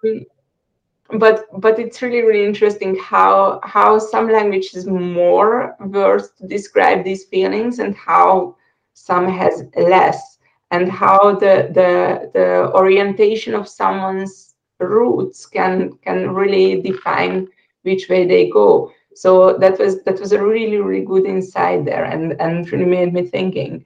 but 1.20 1.46
but 1.60 1.80
it's 1.80 2.02
really 2.02 2.22
really 2.22 2.46
interesting 2.46 2.98
how 2.98 3.62
how 3.64 3.98
some 3.98 4.30
languages 4.30 4.88
more 4.88 5.76
words 5.80 6.32
to 6.40 6.48
describe 6.48 7.04
these 7.04 7.26
feelings 7.26 7.80
and 7.80 7.96
how 7.96 8.56
some 8.94 9.28
has 9.30 9.64
less 9.76 10.38
and 10.72 10.90
how 10.90 11.36
the 11.36 11.70
the 11.74 12.32
the 12.34 12.72
orientation 12.74 13.54
of 13.54 13.68
someone's 13.68 14.56
roots 14.80 15.46
can 15.46 15.94
can 16.04 16.34
really 16.34 16.82
define 16.82 17.48
which 17.84 18.10
way 18.10 18.26
they 18.26 18.50
go. 18.50 18.92
So 19.14 19.58
that 19.58 19.78
was 19.80 20.04
that 20.04 20.20
was 20.20 20.32
a 20.32 20.44
really 20.44 20.78
really 20.78 21.06
good 21.06 21.26
insight 21.26 21.86
there 21.86 22.06
and 22.06 22.40
and 22.42 22.70
really 22.72 22.86
made 22.86 23.14
me 23.14 23.24
thinking. 23.28 23.86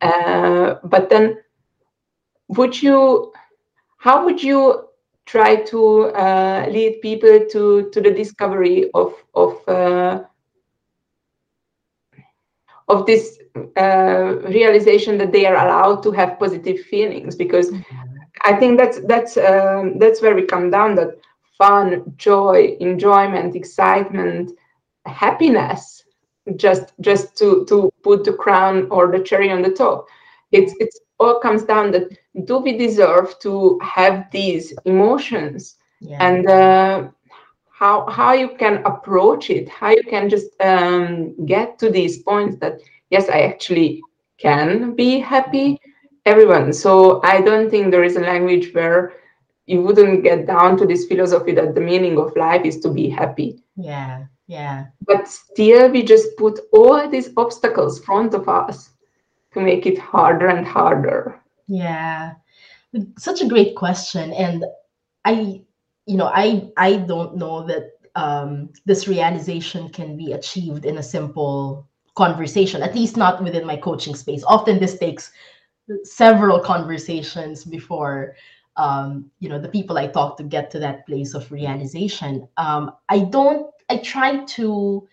Uh, 0.00 0.76
but 0.84 1.10
then 1.10 1.38
would 2.48 2.82
you 2.82 3.32
how 3.98 4.24
would 4.24 4.42
you 4.42 4.88
try 5.26 5.56
to 5.56 6.06
uh, 6.06 6.66
lead 6.68 7.00
people 7.02 7.46
to 7.50 7.88
to 7.90 8.00
the 8.00 8.10
discovery 8.10 8.90
of 8.94 9.14
of 9.34 9.68
uh, 9.68 10.24
of 12.90 13.06
this 13.06 13.38
uh, 13.76 14.36
realization 14.58 15.18
that 15.18 15.32
they 15.32 15.46
are 15.46 15.56
allowed 15.64 16.02
to 16.02 16.10
have 16.12 16.38
positive 16.38 16.80
feelings 16.80 17.36
because 17.36 17.72
I 18.42 18.54
think 18.54 18.78
that's 18.78 19.00
that's 19.06 19.36
um, 19.36 19.98
that's 19.98 20.22
where 20.22 20.34
we 20.34 20.42
come 20.42 20.70
down 20.70 20.94
that 20.96 21.18
fun, 21.58 22.14
joy, 22.16 22.76
enjoyment, 22.80 23.54
excitement, 23.54 24.52
happiness, 25.06 26.04
just 26.56 26.92
just 27.00 27.36
to 27.38 27.64
to 27.66 27.90
put 28.02 28.24
the 28.24 28.32
crown 28.32 28.88
or 28.90 29.10
the 29.12 29.22
cherry 29.22 29.50
on 29.50 29.62
the 29.62 29.70
top. 29.70 30.06
It's 30.52 30.74
it's 30.80 30.98
all 31.18 31.38
comes 31.38 31.64
down 31.64 31.92
that 31.92 32.08
do 32.44 32.58
we 32.58 32.76
deserve 32.76 33.38
to 33.40 33.78
have 33.80 34.30
these 34.32 34.72
emotions 34.86 35.76
yeah. 36.00 36.26
and 36.26 36.48
uh, 36.48 37.08
how 37.80 38.06
how 38.10 38.34
you 38.34 38.50
can 38.58 38.84
approach 38.84 39.48
it, 39.48 39.68
how 39.68 39.88
you 39.88 40.02
can 40.04 40.28
just 40.28 40.48
um, 40.60 41.34
get 41.46 41.78
to 41.78 41.90
these 41.90 42.22
points 42.22 42.56
that 42.60 42.80
yes, 43.08 43.28
I 43.28 43.40
actually 43.40 44.02
can 44.38 44.94
be 44.94 45.18
happy. 45.18 45.80
Everyone. 46.26 46.72
So 46.74 47.22
I 47.24 47.40
don't 47.40 47.70
think 47.70 47.90
there 47.90 48.04
is 48.04 48.16
a 48.16 48.20
language 48.20 48.74
where 48.74 49.14
you 49.64 49.80
wouldn't 49.80 50.22
get 50.22 50.46
down 50.46 50.76
to 50.76 50.86
this 50.86 51.06
philosophy 51.06 51.52
that 51.52 51.74
the 51.74 51.80
meaning 51.80 52.18
of 52.18 52.36
life 52.36 52.66
is 52.66 52.78
to 52.80 52.90
be 52.90 53.08
happy. 53.08 53.62
Yeah, 53.76 54.26
yeah. 54.46 54.86
But 55.06 55.26
still, 55.26 55.90
we 55.90 56.02
just 56.02 56.36
put 56.36 56.60
all 56.74 57.08
these 57.08 57.30
obstacles 57.38 58.04
front 58.04 58.34
of 58.34 58.48
us 58.48 58.90
to 59.54 59.60
make 59.60 59.86
it 59.86 59.98
harder 59.98 60.48
and 60.48 60.66
harder. 60.66 61.40
Yeah, 61.66 62.34
such 63.16 63.40
a 63.40 63.48
great 63.48 63.74
question, 63.74 64.32
and 64.32 64.64
I, 65.24 65.62
you 66.06 66.16
know, 66.16 66.30
I 66.32 66.70
I 66.76 66.96
don't 66.96 67.36
know 67.36 67.66
that 67.66 67.92
um, 68.16 68.70
this 68.86 69.06
realization 69.06 69.88
can 69.88 70.16
be 70.16 70.32
achieved 70.32 70.84
in 70.84 70.98
a 70.98 71.02
simple 71.02 71.88
conversation. 72.14 72.82
At 72.82 72.94
least 72.94 73.16
not 73.16 73.42
within 73.42 73.66
my 73.66 73.76
coaching 73.76 74.14
space. 74.14 74.42
Often 74.46 74.80
this 74.80 74.98
takes 74.98 75.30
several 76.04 76.60
conversations 76.60 77.64
before 77.64 78.36
um, 78.76 79.30
you 79.40 79.48
know 79.48 79.58
the 79.58 79.68
people 79.68 79.98
i 79.98 80.06
talk 80.06 80.36
to 80.36 80.42
get 80.42 80.70
to 80.70 80.78
that 80.78 81.06
place 81.06 81.34
of 81.34 81.50
realization 81.50 82.48
um, 82.56 82.92
i 83.08 83.18
don't 83.18 83.66
i 83.90 83.96
try 83.98 84.44
to 84.44 85.06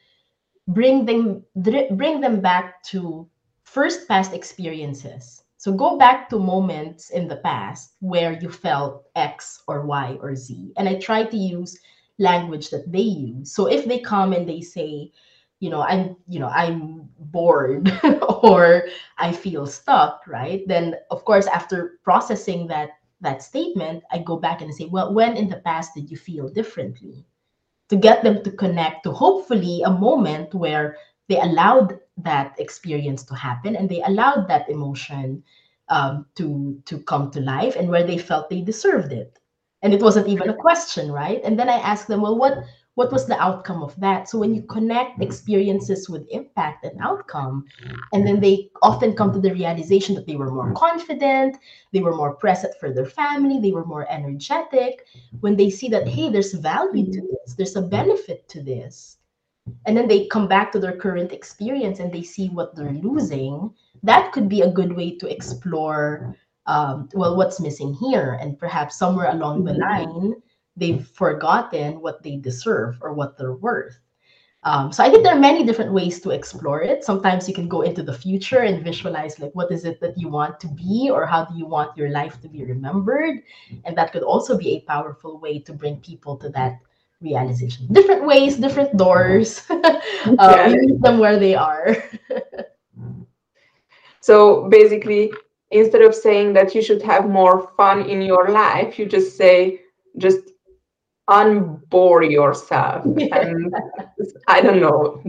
bring 0.67 1.06
them 1.06 1.44
bring 1.56 2.22
them 2.22 2.39
back 2.39 2.84
to 2.84 3.27
first 3.63 4.08
past 4.08 4.34
experiences 4.34 5.44
so 5.58 5.74
go 5.74 5.98
back 5.98 6.30
to 6.30 6.40
moments 6.40 7.10
in 7.10 7.28
the 7.28 7.38
past 7.38 7.96
where 8.00 8.34
you 8.34 8.50
felt 8.50 9.08
x 9.16 9.64
or 9.68 9.86
y 9.86 10.18
or 10.22 10.36
z 10.36 10.72
and 10.78 10.88
i 10.88 10.96
try 10.96 11.24
to 11.24 11.38
use 11.38 11.80
language 12.20 12.70
that 12.70 12.92
they 12.92 13.00
use 13.00 13.52
so 13.52 13.68
if 13.68 13.86
they 13.86 14.00
come 14.00 14.34
and 14.34 14.48
they 14.48 14.62
say 14.62 15.12
you 15.60 15.70
know 15.70 15.82
i'm 15.82 16.16
you 16.28 16.40
know 16.40 16.50
i'm 16.50 17.08
bored 17.20 17.92
or 18.44 18.84
i 19.18 19.32
feel 19.32 19.66
stuck 19.66 20.22
right 20.28 20.68
then 20.68 20.96
of 21.12 21.24
course 21.26 21.48
after 21.48 22.00
processing 22.04 22.68
that 22.68 22.90
that 23.22 23.42
statement, 23.42 24.04
I 24.12 24.20
go 24.20 24.38
back 24.38 24.62
and 24.62 24.70
I 24.70 24.74
say, 24.74 24.86
well, 24.86 25.14
when 25.14 25.36
in 25.38 25.50
the 25.50 25.58
past 25.58 25.94
did 25.96 26.10
you 26.10 26.18
feel 26.18 26.50
differently? 26.50 27.26
To 27.90 27.96
get 27.96 28.24
them 28.24 28.44
to 28.44 28.52
connect 28.52 29.04
to 29.04 29.12
hopefully 29.12 29.82
a 29.84 29.90
moment 29.90 30.54
where 30.54 30.98
they 31.30 31.40
allowed 31.40 32.00
that 32.18 32.56
experience 32.60 33.24
to 33.24 33.36
happen 33.36 33.76
and 33.76 33.90
they 33.90 34.01
allowed 34.01 34.48
that 34.48 34.70
emotion 34.70 35.44
um, 35.90 36.25
to 36.36 36.82
to 36.86 37.00
come 37.00 37.32
to 37.32 37.40
life 37.42 37.75
and 37.75 37.90
where 37.90 38.03
they 38.06 38.18
felt 38.18 38.50
they 38.50 38.62
deserved 38.62 39.12
it. 39.12 39.40
And 39.84 39.94
it 39.94 40.01
wasn't 40.01 40.27
even 40.27 40.50
a 40.50 40.56
question 40.56 41.12
right? 41.12 41.42
And 41.44 41.58
then 41.60 41.70
i 41.70 41.77
asked 41.77 42.08
them 42.08 42.22
well 42.22 42.38
what 42.38 42.58
what 42.96 43.12
was 43.12 43.27
the 43.27 43.40
outcome 43.40 43.84
of 43.84 43.96
that? 44.00 44.27
So 44.27 44.40
when 44.40 44.56
you 44.56 44.64
connect 44.64 45.22
experiences 45.22 46.10
with 46.10 46.27
impact 46.32 46.84
and 46.84 47.00
outcome 47.00 47.66
and 48.12 48.25
then 48.25 48.40
they 48.40 48.72
often 48.82 49.14
come 49.14 49.32
to 49.34 49.40
the 49.40 49.53
realization 49.53 50.16
that 50.16 50.25
they 50.25 50.36
were 50.36 50.50
more 50.50 50.74
confident 50.74 51.58
they 51.94 52.00
were 52.01 52.16
more 52.16 52.34
present 52.36 52.74
for 52.80 52.92
their 52.92 53.06
family 53.06 53.60
they 53.60 53.72
were 53.72 53.86
more 53.86 54.10
energetic 54.10 55.06
when 55.42 55.56
they 55.56 55.70
see 55.70 55.88
that 55.90 56.08
hey 56.08 56.30
there's 56.30 56.53
value 56.53 57.06
to 57.12 57.22
this 57.22 57.53
there's 57.56 57.75
a 57.75 57.82
benefit 57.82 58.48
to 58.50 58.64
this 58.64 59.17
and 59.86 59.96
then 59.96 60.08
they 60.08 60.27
come 60.27 60.48
back 60.48 60.72
to 60.72 60.80
their 60.80 60.98
current 60.98 61.32
experience 61.32 62.00
and 62.00 62.12
they 62.12 62.24
see 62.24 62.50
what 62.50 62.75
they're 62.75 62.94
losing 62.94 63.74
that 64.03 64.32
could 64.32 64.48
be 64.48 64.62
a 64.62 64.72
good 64.72 64.96
way 64.96 65.16
to 65.18 65.32
explore 65.32 66.36
um, 66.66 67.10
well 67.14 67.36
what's 67.36 67.60
missing 67.60 67.94
here 67.94 68.38
and 68.42 68.60
perhaps 68.60 68.98
somewhere 68.98 69.32
along 69.32 69.64
the 69.64 69.74
line 69.74 70.36
they've 70.77 71.08
forgotten 71.08 72.00
what 72.00 72.24
they 72.24 72.38
deserve 72.38 72.98
or 73.01 73.14
what 73.14 73.38
they're 73.38 73.56
worth. 73.56 74.00
Um, 74.64 74.92
so 74.92 75.03
I 75.03 75.10
think 75.10 75.24
there 75.24 75.36
are 75.36 75.40
many 75.40 75.64
different 75.64 75.94
ways 75.94 76.20
to 76.22 76.32
explore 76.32 76.82
it. 76.82 77.03
Sometimes 77.03 77.48
you 77.48 77.53
can 77.53 77.68
go 77.68 77.82
into 77.82 78.03
the 78.03 78.14
future 78.14 78.60
and 78.60 78.84
visualize 78.84 79.40
like 79.40 79.51
what 79.53 79.72
is 79.72 79.86
it 79.86 80.00
that 80.01 80.18
you 80.18 80.30
want 80.30 80.60
to 80.60 80.68
be 80.68 81.10
or 81.12 81.25
how 81.25 81.46
do 81.46 81.58
you 81.58 81.66
want 81.66 81.98
your 81.98 82.10
life 82.10 82.42
to 82.42 82.50
be 82.50 82.64
remembered, 82.64 83.44
and 83.86 83.98
that 83.98 84.12
could 84.12 84.24
also 84.24 84.58
be 84.58 84.75
a 84.75 84.82
powerful 84.82 85.40
way 85.40 85.60
to 85.60 85.74
bring 85.74 85.98
people 85.98 86.36
to 86.38 86.50
that 86.50 86.80
realization. 87.22 87.88
Different 87.92 88.25
ways, 88.25 88.58
different 88.58 88.96
doors. 88.98 89.64
um, 89.70 89.82
yeah. 90.40 90.74
meet 90.75 91.01
them 91.01 91.20
where 91.20 91.40
they 91.40 91.56
are. 91.56 91.98
so 94.22 94.68
basically, 94.70 95.32
instead 95.72 96.01
of 96.01 96.16
saying 96.16 96.53
that 96.53 96.75
you 96.75 96.82
should 96.82 97.01
have 97.01 97.30
more 97.30 97.72
fun 97.77 98.10
in 98.10 98.22
your 98.22 98.50
life, 98.50 99.00
you 99.00 99.06
just 99.06 99.38
say 99.38 99.82
just 100.18 100.40
unbore 101.30 102.30
yourself 102.30 103.03
and 103.34 103.75
i 104.48 104.62
don't 104.62 104.80
know 104.80 105.22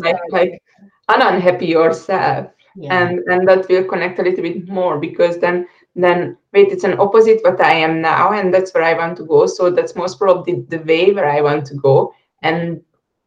like, 0.00 0.18
like 0.30 0.62
unhappy 1.08 1.66
yourself 1.66 2.48
yeah. 2.76 3.02
and 3.02 3.20
and 3.28 3.46
that 3.46 3.68
will 3.68 3.84
connect 3.84 4.18
a 4.18 4.22
little 4.22 4.42
bit 4.42 4.68
more 4.68 4.98
because 4.98 5.38
then 5.38 5.66
then 5.94 6.36
wait 6.52 6.72
it's 6.72 6.84
an 6.84 6.98
opposite 6.98 7.40
what 7.44 7.60
i 7.60 7.72
am 7.72 8.00
now 8.00 8.32
and 8.32 8.52
that's 8.52 8.74
where 8.74 8.82
i 8.82 8.94
want 8.94 9.16
to 9.16 9.24
go. 9.24 9.46
So 9.46 9.70
that's 9.70 9.94
most 9.94 10.18
probably 10.18 10.60
the 10.68 10.78
way 10.78 11.12
where 11.12 11.28
i 11.28 11.40
want 11.40 11.66
to 11.66 11.74
go. 11.74 12.12
And 12.42 12.82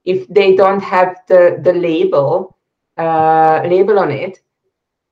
if 0.06 0.28
they 0.28 0.56
don't 0.56 0.82
have 0.82 1.18
the 1.28 1.60
the 1.64 1.74
label 1.74 2.58
uh, 2.98 3.62
label 3.66 4.00
on 4.00 4.12
it 4.12 4.40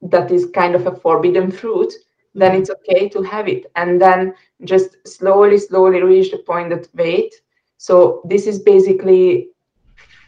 that 0.02 0.32
is 0.32 0.48
kind 0.54 0.76
of 0.76 0.86
a 0.88 0.96
forbidden 0.96 1.52
fruit 1.52 1.94
then 2.38 2.54
it's 2.54 2.70
okay 2.70 3.08
to 3.08 3.22
have 3.22 3.48
it. 3.48 3.72
And 3.78 4.02
then 4.02 4.34
just 4.66 4.98
slowly 5.08 5.58
slowly 5.58 6.02
reach 6.04 6.32
the 6.32 6.40
point 6.40 6.70
that 6.70 6.90
wait 6.94 7.34
so 7.78 8.22
this 8.26 8.48
is 8.48 8.60
basically 8.60 9.50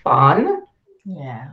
fun. 0.04 0.64
Yeah. 1.06 1.52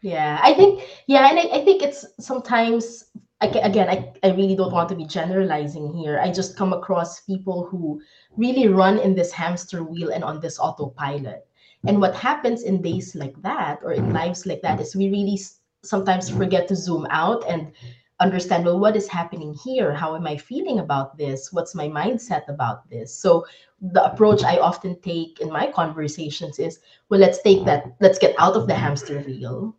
Yeah 0.00 0.38
i 0.42 0.54
think 0.54 0.82
yeah 1.06 1.28
and 1.28 1.38
i, 1.38 1.58
I 1.58 1.64
think 1.64 1.82
it's 1.82 2.06
sometimes 2.20 3.04
again 3.40 3.88
I, 3.88 4.12
I 4.26 4.32
really 4.32 4.56
don't 4.56 4.72
want 4.72 4.88
to 4.90 4.96
be 4.96 5.04
generalizing 5.04 5.92
here. 5.92 6.18
I 6.20 6.30
just 6.30 6.56
come 6.56 6.72
across 6.72 7.20
people 7.20 7.66
who 7.66 8.00
really 8.36 8.68
run 8.68 8.98
in 8.98 9.14
this 9.14 9.32
hamster 9.32 9.84
wheel 9.84 10.10
and 10.10 10.24
on 10.24 10.40
this 10.40 10.58
autopilot. 10.58 11.46
And 11.86 12.00
what 12.00 12.14
happens 12.14 12.64
in 12.64 12.82
days 12.82 13.14
like 13.14 13.40
that 13.42 13.78
or 13.84 13.92
in 13.92 14.12
lives 14.12 14.46
like 14.46 14.62
that 14.62 14.80
is 14.80 14.96
we 14.96 15.08
really 15.10 15.38
sometimes 15.84 16.28
forget 16.28 16.66
to 16.68 16.76
zoom 16.76 17.06
out 17.10 17.44
and 17.48 17.72
understand 18.20 18.64
well 18.64 18.80
what 18.80 18.96
is 18.96 19.06
happening 19.06 19.54
here? 19.54 19.94
How 19.94 20.16
am 20.16 20.26
i 20.26 20.36
feeling 20.36 20.80
about 20.80 21.16
this? 21.16 21.52
What's 21.52 21.76
my 21.76 21.88
mindset 21.88 22.48
about 22.48 22.90
this? 22.90 23.14
So 23.14 23.46
the 23.80 24.04
approach 24.04 24.42
i 24.42 24.58
often 24.58 25.00
take 25.02 25.40
in 25.40 25.50
my 25.50 25.70
conversations 25.70 26.58
is 26.58 26.80
well 27.08 27.20
let's 27.20 27.40
take 27.42 27.64
that 27.64 27.94
let's 28.00 28.18
get 28.18 28.34
out 28.38 28.56
of 28.56 28.66
the 28.66 28.74
hamster 28.74 29.20
wheel 29.20 29.74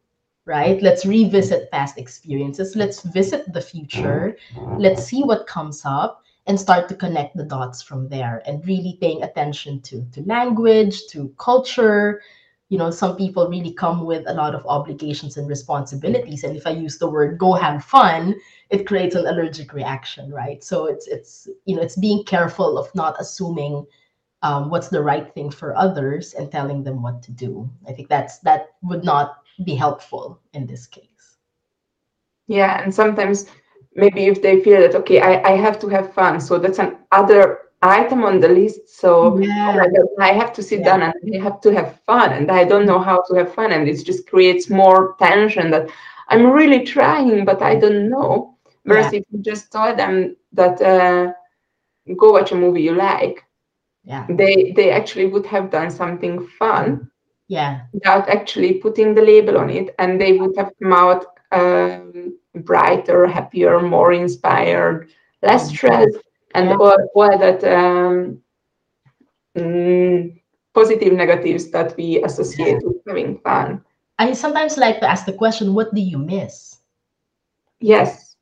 right? 0.50 0.82
Let's 0.82 1.06
revisit 1.06 1.70
past 1.70 2.00
experiences. 2.00 2.76
Let's 2.76 3.04
visit 3.04 3.54
the 3.54 3.62
future. 3.62 4.36
Let's 4.80 5.04
see 5.04 5.22
what 5.22 5.46
comes 5.46 5.84
up 5.86 6.24
and 6.48 6.60
start 6.60 6.90
to 6.90 6.96
connect 6.96 7.38
the 7.38 7.44
dots 7.44 7.84
from 7.84 8.10
there 8.10 8.42
and 8.48 8.66
really 8.66 8.98
paying 9.00 9.22
attention 9.22 9.80
to 9.82 10.04
to 10.14 10.22
language 10.26 11.06
to 11.12 11.32
culture. 11.38 12.22
You 12.70 12.80
know 12.80 12.90
some 12.90 13.16
people 13.16 13.48
really 13.48 13.74
come 13.74 14.06
with 14.06 14.24
a 14.26 14.34
lot 14.34 14.56
of 14.56 14.66
obligations 14.66 15.38
and 15.38 15.48
responsibilities. 15.48 16.44
And 16.44 16.58
if 16.58 16.66
i 16.66 16.72
use 16.72 16.98
the 16.98 17.10
word 17.10 17.38
go 17.38 17.54
have 17.54 17.86
fun 17.86 18.36
it 18.72 18.88
creates 18.88 19.16
an 19.16 19.28
allergic 19.28 19.74
reaction 19.74 20.32
right? 20.32 20.64
So 20.64 20.88
it's 20.88 21.06
it's 21.08 21.48
you 21.66 21.76
know 21.76 21.84
it's 21.84 22.00
being 22.08 22.24
careful 22.24 22.80
of 22.80 22.94
not 22.96 23.22
assuming 23.22 23.86
um, 24.42 24.70
what's 24.72 24.90
the 24.90 25.04
right 25.04 25.32
thing 25.36 25.52
for 25.52 25.76
others 25.76 26.34
and 26.34 26.52
telling 26.52 26.84
them 26.84 27.04
what 27.04 27.22
to 27.24 27.32
do. 27.32 27.70
I 27.88 27.92
think 27.94 28.08
that's 28.08 28.40
that 28.40 28.62
would 28.82 29.04
not 29.04 29.28
be 29.66 29.76
helpful 29.76 30.40
in 30.54 30.66
this 30.68 30.88
case 30.88 31.38
yeah 32.48 32.82
and 32.84 32.94
sometimes 32.94 33.46
maybe 33.96 34.26
if 34.26 34.42
they 34.42 34.60
feel 34.62 34.80
that 34.82 34.96
okay 34.96 35.20
i, 35.22 35.54
I 35.54 35.56
have 35.56 35.80
to 35.80 35.88
have 35.90 36.14
fun 36.14 36.40
so 36.40 36.58
that's 36.58 36.80
an 36.80 36.98
other 37.12 37.60
item 37.82 38.24
on 38.24 38.40
the 38.40 38.48
list. 38.50 38.90
So 38.90 39.40
Yeah. 39.40 39.86
I 40.20 40.32
have 40.34 40.52
to 40.54 40.64
sit 40.64 40.84
Yeah. 40.84 40.86
down 40.86 41.02
and 41.02 41.14
I 41.36 41.44
have 41.44 41.62
to 41.62 41.74
have 41.74 42.00
fun, 42.06 42.32
and 42.34 42.52
I 42.52 42.64
don't 42.64 42.86
know 42.86 43.00
how 43.00 43.22
to 43.28 43.36
have 43.36 43.54
fun, 43.54 43.72
and 43.72 43.88
it 43.88 44.04
just 44.06 44.28
creates 44.30 44.70
more 44.70 45.16
tension 45.20 45.70
that 45.72 45.90
I'm 46.30 46.48
really 46.48 46.84
trying, 46.84 47.46
but 47.46 47.62
I 47.62 47.76
don't 47.76 48.10
know. 48.10 48.56
Whereas 48.84 49.14
if 49.14 49.24
you 49.32 49.42
just 49.42 49.72
told 49.72 49.98
them 49.98 50.36
that 50.54 50.82
uh, 50.82 51.32
go 52.18 52.32
watch 52.34 52.52
a 52.52 52.56
movie 52.56 52.82
you 52.82 52.94
like, 52.94 53.44
Yeah. 54.04 54.28
they 54.30 54.74
they 54.76 54.92
actually 54.92 55.26
would 55.28 55.46
have 55.46 55.70
done 55.72 55.90
something 55.92 56.46
fun 56.60 57.10
Yeah. 57.50 57.82
without 57.94 58.30
actually 58.30 58.76
putting 58.76 59.16
the 59.16 59.24
label 59.24 59.58
on 59.58 59.70
it, 59.72 59.96
and 60.00 60.22
they 60.22 60.34
would 60.38 60.56
have 60.58 60.72
come 60.82 60.94
out 60.94 61.26
um, 61.52 62.38
brighter, 62.56 63.28
happier, 63.28 63.82
more 63.82 64.14
inspired, 64.14 65.10
less 65.44 65.70
Mhm. 65.70 65.76
stressed, 65.76 66.20
and 66.56 66.74
all, 66.74 66.98
all 67.16 67.38
that 67.40 67.64
um, 67.66 68.42
mm, 69.58 70.42
positive 70.74 71.14
negatives 71.14 71.72
that 71.72 71.96
we 71.98 72.24
associate 72.24 72.80
with 72.84 72.98
having 73.08 73.40
fun. 73.40 73.84
I 74.20 74.34
sometimes 74.34 74.78
like 74.78 75.00
to 75.02 75.10
ask 75.10 75.26
the 75.26 75.34
question, 75.34 75.74
what 75.76 75.94
do 75.96 76.02
you 76.02 76.20
miss? 76.20 76.80
Yes, 77.82 78.38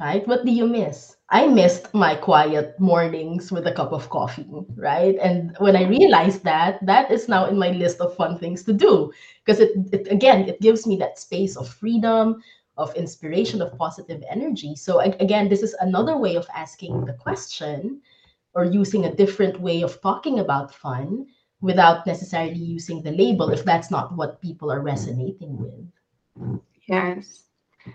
Right? 0.00 0.26
What 0.28 0.44
do 0.46 0.52
you 0.52 0.66
miss? 0.66 1.17
I 1.30 1.46
missed 1.46 1.92
my 1.92 2.14
quiet 2.14 2.78
mornings 2.80 3.52
with 3.52 3.66
a 3.66 3.72
cup 3.72 3.92
of 3.92 4.08
coffee, 4.08 4.48
right? 4.76 5.14
And 5.20 5.54
when 5.58 5.76
I 5.76 5.86
realized 5.86 6.42
that, 6.44 6.84
that 6.86 7.10
is 7.10 7.28
now 7.28 7.46
in 7.46 7.58
my 7.58 7.70
list 7.70 8.00
of 8.00 8.16
fun 8.16 8.38
things 8.38 8.64
to 8.64 8.72
do 8.72 9.12
because 9.44 9.60
it, 9.60 9.72
it 9.92 10.08
again, 10.10 10.48
it 10.48 10.60
gives 10.60 10.86
me 10.86 10.96
that 10.96 11.18
space 11.18 11.56
of 11.56 11.68
freedom, 11.68 12.42
of 12.78 12.94
inspiration, 12.96 13.60
of 13.60 13.76
positive 13.76 14.22
energy. 14.30 14.74
So 14.74 15.00
again, 15.00 15.48
this 15.50 15.62
is 15.62 15.74
another 15.80 16.16
way 16.16 16.36
of 16.36 16.46
asking 16.54 17.04
the 17.04 17.12
question 17.12 18.00
or 18.54 18.64
using 18.64 19.04
a 19.04 19.14
different 19.14 19.60
way 19.60 19.82
of 19.82 20.00
talking 20.00 20.38
about 20.38 20.74
fun 20.74 21.26
without 21.60 22.06
necessarily 22.06 22.54
using 22.54 23.02
the 23.02 23.12
label 23.12 23.50
if 23.50 23.64
that's 23.64 23.90
not 23.90 24.16
what 24.16 24.40
people 24.40 24.72
are 24.72 24.80
resonating 24.80 25.58
with. 25.58 26.60
yes. 26.88 27.42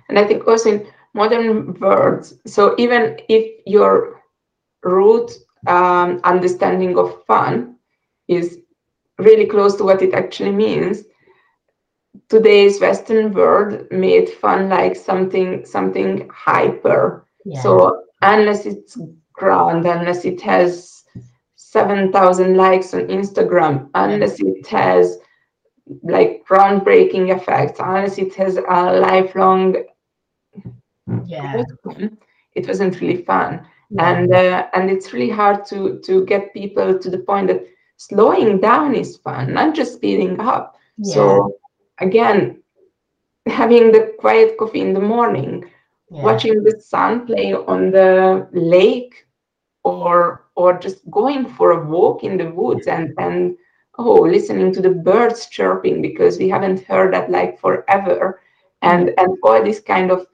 And 0.09 0.19
I 0.19 0.25
think 0.25 0.47
also 0.47 0.71
in 0.71 0.87
modern 1.13 1.73
words, 1.79 2.35
so 2.45 2.75
even 2.77 3.19
if 3.29 3.61
your 3.65 4.21
root 4.83 5.31
um, 5.67 6.19
understanding 6.23 6.97
of 6.97 7.23
fun 7.25 7.75
is 8.27 8.59
really 9.19 9.45
close 9.45 9.75
to 9.75 9.83
what 9.83 10.01
it 10.01 10.13
actually 10.13 10.51
means, 10.51 11.03
today's 12.29 12.79
Western 12.81 13.33
world 13.33 13.85
made 13.91 14.29
fun 14.29 14.69
like 14.69 14.95
something 14.95 15.65
something 15.65 16.29
hyper. 16.33 17.25
Yeah. 17.45 17.61
So 17.61 18.03
unless 18.21 18.65
it's 18.65 18.97
grand, 19.33 19.85
unless 19.85 20.25
it 20.25 20.41
has 20.41 21.03
seven 21.55 22.11
thousand 22.11 22.55
likes 22.57 22.93
on 22.93 23.07
Instagram, 23.07 23.89
unless 23.93 24.39
it 24.39 24.67
has 24.67 25.17
like 26.03 26.43
groundbreaking 26.49 27.35
effects, 27.35 27.79
unless 27.79 28.17
it 28.17 28.33
has 28.35 28.57
a 28.57 28.99
lifelong 28.99 29.75
yeah. 31.33 31.63
it 32.55 32.67
wasn't 32.67 32.99
really 33.01 33.23
fun. 33.23 33.65
yeah. 33.89 34.11
And 34.11 34.33
uh, 34.33 34.67
and 34.73 34.89
it's 34.89 35.13
really 35.13 35.29
hard 35.29 35.65
to 35.67 35.99
to 36.05 36.25
get 36.25 36.53
people 36.53 36.99
to 36.99 37.09
the 37.09 37.19
point 37.19 37.47
that 37.47 37.65
slowing 37.97 38.59
down 38.59 38.95
is 38.95 39.17
fun, 39.17 39.53
not 39.53 39.75
just 39.75 39.93
speeding 39.93 40.39
up. 40.39 40.77
yeah. 40.97 41.13
So 41.13 41.59
again, 41.99 42.61
having 43.47 43.91
the 43.91 44.13
quiet 44.19 44.57
coffee 44.57 44.81
in 44.81 44.93
the 44.93 44.99
morning, 44.99 45.65
watching 46.09 46.63
the 46.63 46.79
sun 46.79 47.25
play 47.25 47.53
on 47.53 47.91
the 47.91 48.47
lake 48.53 49.25
or 49.83 50.45
or 50.55 50.77
just 50.77 51.09
going 51.09 51.45
for 51.45 51.71
a 51.71 51.85
walk 51.85 52.23
in 52.23 52.37
the 52.37 52.49
woods 52.51 52.87
and 52.87 53.13
and 53.17 53.57
oh 53.97 54.21
listening 54.21 54.71
to 54.73 54.81
the 54.81 54.89
birds 54.89 55.47
chirping 55.47 56.01
because 56.01 56.37
we 56.37 56.47
haven't 56.49 56.83
heard 56.85 57.13
that 57.13 57.29
like 57.29 57.59
forever 57.59 58.41
and 58.81 59.11
and 59.17 59.37
all 59.43 59.63
this 59.63 59.79
kind 59.79 60.11
of 60.11 60.25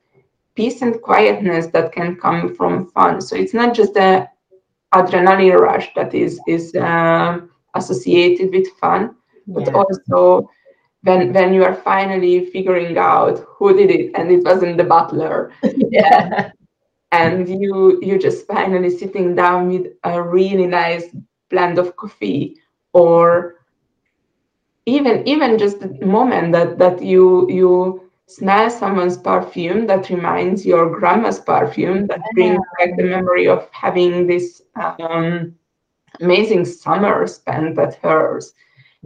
peace 0.59 0.81
and 0.81 1.01
quietness 1.01 1.67
that 1.67 1.93
can 1.93 2.17
come 2.17 2.53
from 2.53 2.91
fun 2.91 3.21
so 3.21 3.33
it's 3.33 3.53
not 3.53 3.73
just 3.73 3.93
the 3.93 4.27
adrenaline 4.93 5.57
rush 5.57 5.87
that 5.95 6.13
is 6.13 6.41
is 6.47 6.75
um, 6.75 7.49
associated 7.75 8.51
with 8.51 8.67
fun 8.81 9.15
but 9.47 9.67
yeah. 9.67 9.73
also 9.79 10.49
when 11.03 11.31
when 11.31 11.53
you 11.53 11.63
are 11.63 11.75
finally 11.75 12.45
figuring 12.47 12.97
out 12.97 13.39
who 13.47 13.73
did 13.73 13.89
it 13.89 14.11
and 14.15 14.29
it 14.31 14.43
wasn't 14.43 14.75
the 14.75 14.83
butler 14.83 15.53
yeah. 15.91 16.51
and 17.11 17.47
you 17.47 17.97
you 18.01 18.19
just 18.19 18.45
finally 18.45 18.89
sitting 18.89 19.35
down 19.35 19.69
with 19.69 19.87
a 20.03 20.21
really 20.21 20.67
nice 20.67 21.05
blend 21.49 21.79
of 21.79 21.95
coffee 21.95 22.57
or 22.91 23.55
even 24.85 25.25
even 25.25 25.57
just 25.57 25.79
the 25.79 26.05
moment 26.05 26.51
that 26.51 26.77
that 26.77 27.01
you 27.01 27.49
you 27.49 28.08
smell 28.29 28.69
someone's 28.69 29.17
perfume 29.17 29.87
that 29.87 30.09
reminds 30.09 30.65
your 30.65 30.89
grandma's 30.99 31.39
perfume 31.39 32.05
that 32.07 32.21
brings 32.35 32.59
back 32.77 32.95
the 32.95 33.03
memory 33.03 33.47
of 33.47 33.67
having 33.71 34.27
this 34.27 34.61
um, 34.75 35.55
amazing 36.21 36.63
summer 36.63 37.25
spent 37.25 37.77
at 37.79 37.95
hers. 37.95 38.53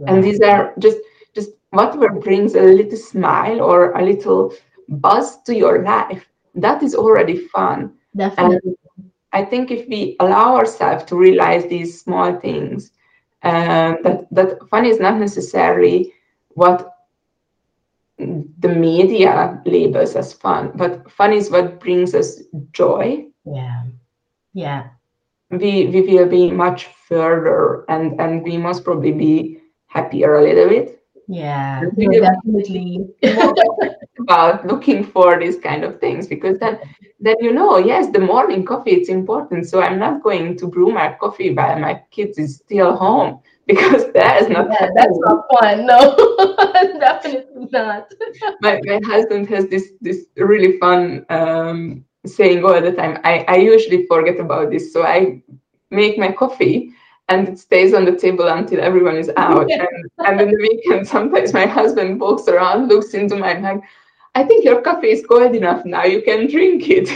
And 0.06 0.22
these 0.22 0.40
are 0.40 0.74
just 0.78 0.98
just 1.34 1.50
whatever 1.70 2.10
brings 2.10 2.54
a 2.54 2.62
little 2.62 2.98
smile 2.98 3.60
or 3.62 3.92
a 3.92 4.02
little 4.04 4.52
buzz 4.88 5.42
to 5.42 5.54
your 5.54 5.82
life 5.82 6.26
that 6.54 6.82
is 6.82 6.94
already 6.94 7.48
fun. 7.48 7.94
Definitely. 8.16 8.76
and 8.96 9.10
I 9.32 9.44
think 9.44 9.70
if 9.70 9.88
we 9.88 10.16
allow 10.20 10.56
ourselves 10.56 11.04
to 11.04 11.16
realize 11.16 11.66
these 11.66 12.00
small 12.00 12.38
things, 12.38 12.92
um, 13.42 13.98
that 14.02 14.26
that 14.30 14.68
fun 14.68 14.84
is 14.84 15.00
not 15.00 15.18
necessarily 15.18 16.12
what 16.50 16.93
the 18.18 18.68
media 18.68 19.60
labels 19.66 20.14
as 20.14 20.32
fun, 20.32 20.72
but 20.74 21.10
fun 21.10 21.32
is 21.32 21.50
what 21.50 21.80
brings 21.80 22.14
us 22.14 22.40
joy. 22.72 23.26
yeah. 23.44 23.84
Yeah. 24.52 24.88
We 25.50 25.86
we 25.86 26.00
will 26.02 26.28
be 26.28 26.50
much 26.50 26.86
further, 27.08 27.84
and 27.88 28.20
and 28.20 28.42
we 28.42 28.56
must 28.56 28.84
probably 28.84 29.12
be 29.12 29.58
happier 29.86 30.36
a 30.36 30.42
little 30.42 30.68
bit. 30.68 31.02
Yeah. 31.28 31.82
No, 31.96 32.20
definitely. 32.20 33.06
about 34.20 34.66
looking 34.66 35.04
for 35.04 35.38
these 35.38 35.58
kind 35.58 35.84
of 35.84 36.00
things 36.00 36.26
because 36.26 36.58
then 36.58 36.78
then 37.20 37.36
you 37.40 37.52
know 37.52 37.78
yes 37.78 38.10
the 38.12 38.18
morning 38.18 38.64
coffee 38.64 38.92
it's 38.92 39.08
important 39.08 39.66
so 39.66 39.82
i'm 39.82 39.98
not 39.98 40.22
going 40.22 40.56
to 40.56 40.66
brew 40.66 40.90
my 40.90 41.12
coffee 41.20 41.52
while 41.52 41.78
my 41.78 42.00
kids 42.10 42.38
is 42.38 42.56
still 42.56 42.96
home 42.96 43.40
because 43.66 44.12
that 44.12 44.42
is 44.42 44.48
not 44.48 44.68
Yeah, 44.70 44.88
that's 44.94 45.18
not 45.20 45.46
fun. 45.58 45.86
No, 45.86 46.16
definitely 47.00 47.68
not. 47.72 48.12
my, 48.60 48.80
my 48.84 49.00
husband 49.04 49.48
has 49.48 49.66
this 49.68 49.92
this 50.00 50.26
really 50.36 50.78
fun 50.78 51.24
um, 51.30 52.04
saying 52.26 52.64
all 52.64 52.80
the 52.80 52.92
time 52.92 53.18
I, 53.24 53.44
I 53.48 53.56
usually 53.56 54.06
forget 54.06 54.40
about 54.40 54.70
this 54.70 54.92
so 54.92 55.04
i 55.04 55.42
make 55.90 56.18
my 56.18 56.32
coffee 56.32 56.90
and 57.28 57.48
it 57.48 57.58
stays 57.58 57.94
on 57.94 58.04
the 58.04 58.16
table 58.16 58.48
until 58.48 58.80
everyone 58.80 59.16
is 59.16 59.30
out 59.36 59.70
and, 59.70 59.88
and 60.18 60.40
in 60.40 60.50
the 60.50 60.56
weekend 60.56 61.06
sometimes 61.06 61.52
my 61.52 61.66
husband 61.66 62.20
walks 62.20 62.48
around 62.48 62.88
looks 62.88 63.14
into 63.14 63.36
my 63.36 63.54
bag 63.54 63.80
i 64.34 64.42
think 64.42 64.64
your 64.64 64.80
coffee 64.80 65.10
is 65.10 65.24
cold 65.26 65.54
enough 65.54 65.84
now 65.84 66.04
you 66.04 66.22
can 66.22 66.50
drink 66.50 66.88
it 66.88 67.08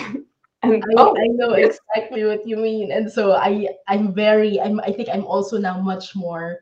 and 0.62 0.82
I, 0.82 0.86
oh 0.96 1.16
I 1.16 1.26
know 1.28 1.52
exactly 1.52 2.24
what 2.24 2.46
you 2.46 2.56
mean, 2.56 2.92
and 2.92 3.10
so 3.10 3.32
I 3.32 3.68
I'm 3.86 4.14
very 4.14 4.60
I'm 4.60 4.80
I 4.80 4.92
think 4.92 5.08
I'm 5.08 5.24
also 5.24 5.58
now 5.58 5.80
much 5.80 6.16
more 6.16 6.60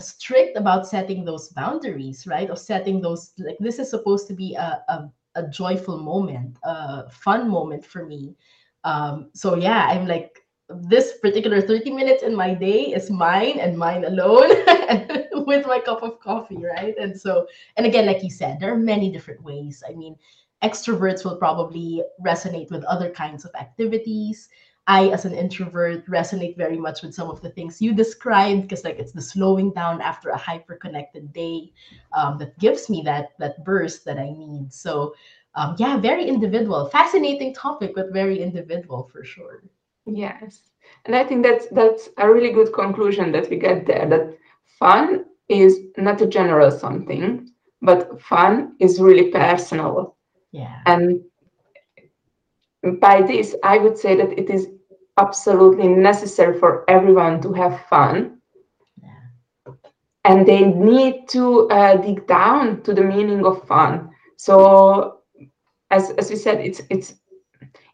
strict 0.00 0.56
about 0.56 0.86
setting 0.86 1.24
those 1.24 1.50
boundaries, 1.50 2.26
right? 2.26 2.50
Of 2.50 2.58
setting 2.58 3.00
those 3.00 3.32
like 3.38 3.58
this 3.60 3.78
is 3.78 3.90
supposed 3.90 4.26
to 4.28 4.34
be 4.34 4.54
a 4.54 4.82
a, 4.88 5.10
a 5.36 5.48
joyful 5.48 5.98
moment, 5.98 6.58
a 6.64 7.08
fun 7.10 7.48
moment 7.48 7.84
for 7.84 8.04
me. 8.04 8.34
Um, 8.84 9.30
so 9.34 9.56
yeah, 9.56 9.86
I'm 9.86 10.06
like 10.06 10.40
this 10.68 11.18
particular 11.18 11.60
30 11.60 11.90
minutes 11.90 12.22
in 12.22 12.34
my 12.34 12.54
day 12.54 12.94
is 12.94 13.10
mine 13.10 13.58
and 13.58 13.76
mine 13.76 14.04
alone 14.04 14.50
with 15.46 15.66
my 15.66 15.80
cup 15.80 16.02
of 16.02 16.20
coffee, 16.20 16.62
right? 16.62 16.94
And 16.96 17.18
so, 17.18 17.46
and 17.76 17.86
again, 17.86 18.06
like 18.06 18.22
you 18.22 18.30
said, 18.30 18.60
there 18.60 18.72
are 18.72 18.78
many 18.78 19.10
different 19.10 19.42
ways. 19.42 19.82
I 19.88 19.94
mean, 19.94 20.16
extroverts 20.62 21.24
will 21.24 21.36
probably 21.36 22.02
resonate 22.24 22.70
with 22.70 22.84
other 22.84 23.10
kinds 23.10 23.44
of 23.44 23.54
activities. 23.54 24.48
I, 24.86 25.08
as 25.08 25.24
an 25.24 25.34
introvert, 25.34 26.06
resonate 26.06 26.56
very 26.56 26.76
much 26.76 27.02
with 27.02 27.14
some 27.14 27.30
of 27.30 27.40
the 27.40 27.50
things 27.50 27.80
you 27.80 27.94
described 27.94 28.62
because, 28.62 28.82
like, 28.82 28.98
it's 28.98 29.12
the 29.12 29.22
slowing 29.22 29.72
down 29.72 30.00
after 30.00 30.30
a 30.30 30.36
hyper-connected 30.36 31.32
day 31.32 31.72
um, 32.12 32.38
that 32.38 32.58
gives 32.58 32.90
me 32.90 33.02
that 33.04 33.28
that 33.38 33.64
burst 33.64 34.04
that 34.06 34.18
I 34.18 34.30
need. 34.30 34.72
So, 34.72 35.14
um, 35.54 35.76
yeah, 35.78 35.96
very 35.98 36.24
individual, 36.26 36.88
fascinating 36.88 37.54
topic, 37.54 37.92
but 37.94 38.12
very 38.12 38.40
individual 38.42 39.08
for 39.12 39.22
sure. 39.22 39.62
Yes, 40.06 40.70
and 41.04 41.14
I 41.14 41.24
think 41.24 41.44
that's 41.44 41.66
that's 41.68 42.08
a 42.18 42.28
really 42.28 42.50
good 42.50 42.72
conclusion 42.72 43.30
that 43.32 43.48
we 43.48 43.58
get 43.58 43.86
there. 43.86 44.08
That 44.08 44.36
fun 44.78 45.26
is 45.48 45.78
not 45.96 46.20
a 46.22 46.26
general 46.26 46.70
something, 46.70 47.50
but 47.82 48.20
fun 48.20 48.74
is 48.80 49.00
really 49.00 49.30
personal. 49.30 50.16
Yeah, 50.52 50.80
And 50.86 51.22
by 53.00 53.22
this, 53.22 53.54
I 53.62 53.78
would 53.78 53.96
say 53.98 54.16
that 54.16 54.38
it 54.38 54.50
is 54.50 54.68
absolutely 55.18 55.88
necessary 55.88 56.58
for 56.58 56.84
everyone 56.88 57.40
to 57.42 57.52
have 57.52 57.80
fun. 57.86 58.38
And 60.24 60.46
they 60.46 60.64
need 60.64 61.28
to 61.30 61.68
uh, 61.70 61.96
dig 61.96 62.26
down 62.26 62.82
to 62.82 62.92
the 62.94 63.02
meaning 63.02 63.44
of 63.44 63.66
fun. 63.66 64.10
So, 64.36 65.18
as, 65.90 66.10
as 66.12 66.30
we 66.30 66.36
said, 66.36 66.60
it's 66.60 66.80
it's 66.90 67.14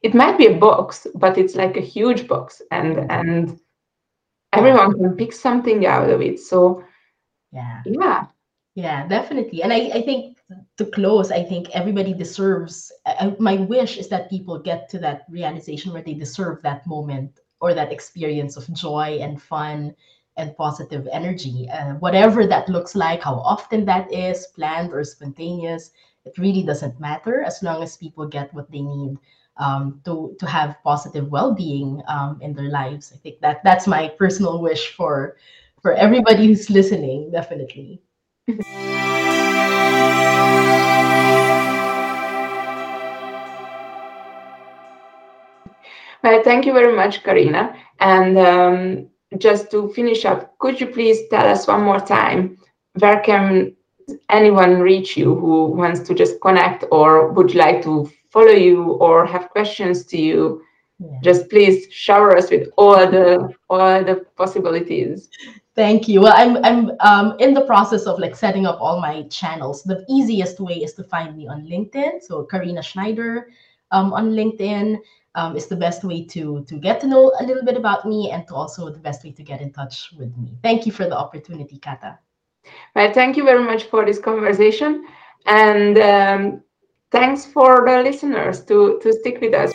it 0.03 0.15
might 0.15 0.37
be 0.39 0.47
a 0.47 0.57
box, 0.57 1.07
but 1.15 1.39
it's 1.39 1.55
like 1.57 1.77
a 1.77 1.81
huge 1.81 2.27
box, 2.29 2.63
and 2.71 3.11
and 3.11 3.59
everyone 4.53 4.93
can 4.95 5.17
pick 5.17 5.33
something 5.33 5.87
out 5.87 6.11
of 6.11 6.21
it. 6.23 6.39
So, 6.41 6.83
yeah, 7.53 7.83
yeah, 7.85 8.27
yeah, 8.75 9.07
definitely. 9.09 9.63
And 9.63 9.73
I, 9.73 9.91
I 9.95 10.03
think 10.03 10.36
to 10.77 10.85
close, 10.87 11.33
I 11.33 11.43
think 11.43 11.71
everybody 11.75 12.13
deserves. 12.13 12.93
Uh, 13.05 13.33
my 13.39 13.57
wish 13.57 13.99
is 13.99 14.09
that 14.09 14.31
people 14.31 14.59
get 14.59 14.89
to 14.91 14.99
that 15.01 15.25
realization 15.29 15.93
where 15.93 16.03
they 16.03 16.15
deserve 16.15 16.63
that 16.63 16.87
moment 16.87 17.41
or 17.61 17.75
that 17.75 17.93
experience 17.93 18.57
of 18.57 18.73
joy 18.73 19.19
and 19.21 19.43
fun 19.43 19.95
and 20.37 20.57
positive 20.57 21.09
energy. 21.11 21.69
Uh, 21.71 21.95
whatever 21.95 22.47
that 22.47 22.69
looks 22.69 22.95
like, 22.95 23.23
how 23.23 23.35
often 23.37 23.85
that 23.87 24.13
is, 24.13 24.47
planned 24.55 24.93
or 24.93 25.03
spontaneous, 25.03 25.91
it 26.25 26.39
really 26.39 26.63
doesn't 26.63 27.01
matter 27.01 27.43
as 27.43 27.63
long 27.63 27.83
as 27.83 27.97
people 27.97 28.27
get 28.27 28.53
what 28.53 28.71
they 28.71 28.83
need 28.83 29.17
um, 29.57 30.01
to 30.05 30.37
to 30.39 30.47
have 30.47 30.77
positive 30.85 31.29
well-being 31.31 32.03
um, 32.09 32.39
in 32.43 32.53
their 32.53 32.69
lives. 32.69 33.13
I 33.15 33.19
think 33.19 33.41
that 33.41 33.65
that's 33.65 33.87
my 33.87 34.09
personal 34.09 34.61
wish 34.61 34.95
for 34.95 35.37
for 35.81 35.95
everybody 35.95 36.47
who's 36.47 36.69
listening. 36.69 37.31
Definitely. 37.33 38.03
Well, 46.27 46.43
thank 46.43 46.67
you 46.67 46.73
very 46.73 46.93
much, 46.93 47.23
Karina. 47.23 47.77
And 48.01 48.37
um, 48.37 49.09
just 49.39 49.71
to 49.71 49.91
finish 49.91 50.25
up, 50.25 50.59
could 50.59 50.81
you 50.81 50.89
please 50.89 51.21
tell 51.31 51.47
us 51.47 51.69
one 51.69 51.83
more 51.83 52.01
time 52.01 52.59
where 52.99 53.21
can 53.21 53.77
anyone 54.29 54.81
reach 54.81 55.17
you 55.17 55.37
who 55.37 55.67
wants 55.67 56.01
to 56.01 56.15
just 56.15 56.41
connect 56.41 56.83
or 56.91 57.31
would 57.31 57.55
like 57.55 57.81
to 57.85 58.11
follow 58.31 58.59
you 58.69 58.95
or 58.95 59.25
have 59.25 59.51
questions 59.51 60.05
to 60.07 60.17
you? 60.21 60.63
Yeah. 60.99 61.21
Just 61.23 61.49
please 61.49 61.87
shower 61.93 62.37
us 62.37 62.51
with 62.51 62.71
all 62.77 63.09
the 63.09 63.55
all 63.71 64.03
the 64.03 64.27
possibilities. 64.37 65.29
Thank 65.77 66.09
you. 66.09 66.23
Well, 66.23 66.35
I'm 66.35 66.57
I'm 66.65 66.91
um, 67.07 67.37
in 67.39 67.55
the 67.55 67.67
process 67.67 68.05
of 68.07 68.19
like 68.19 68.35
setting 68.35 68.67
up 68.67 68.81
all 68.81 69.01
my 69.01 69.23
channels. 69.29 69.85
The 69.85 70.05
easiest 70.09 70.59
way 70.59 70.83
is 70.83 70.95
to 70.95 71.05
find 71.05 71.37
me 71.37 71.47
on 71.47 71.69
LinkedIn. 71.69 72.21
So 72.23 72.43
Karina 72.43 72.83
Schneider 72.83 73.47
um, 73.93 74.13
on 74.13 74.33
LinkedIn 74.33 74.99
um, 75.37 75.55
is 75.55 75.67
the 75.67 75.77
best 75.77 76.03
way 76.03 76.25
to 76.25 76.65
to 76.65 76.79
get 76.79 76.99
to 77.01 77.07
know 77.07 77.33
a 77.41 77.45
little 77.45 77.65
bit 77.65 77.77
about 77.77 78.07
me 78.07 78.31
and 78.33 78.49
to 78.49 78.55
also 78.55 78.91
the 78.91 78.99
best 78.99 79.23
way 79.23 79.31
to 79.33 79.43
get 79.43 79.61
in 79.61 79.73
touch 79.73 80.13
with 80.19 80.37
me. 80.37 80.59
Thank 80.63 80.87
you 80.87 80.93
for 80.93 81.05
the 81.05 81.17
opportunity, 81.17 81.79
Kata. 81.79 82.19
Well, 82.97 83.13
thank 83.13 83.37
you 83.37 83.45
very 83.45 83.63
much 83.63 83.85
for 83.85 84.05
this 84.05 84.19
conversation, 84.19 85.07
and 85.45 85.99
um, 85.99 86.63
thanks 87.13 87.45
for 87.45 87.85
the 87.87 88.03
listeners 88.03 88.65
to 88.65 88.99
to 89.03 89.13
stick 89.13 89.41
with 89.41 89.55
us. 89.55 89.71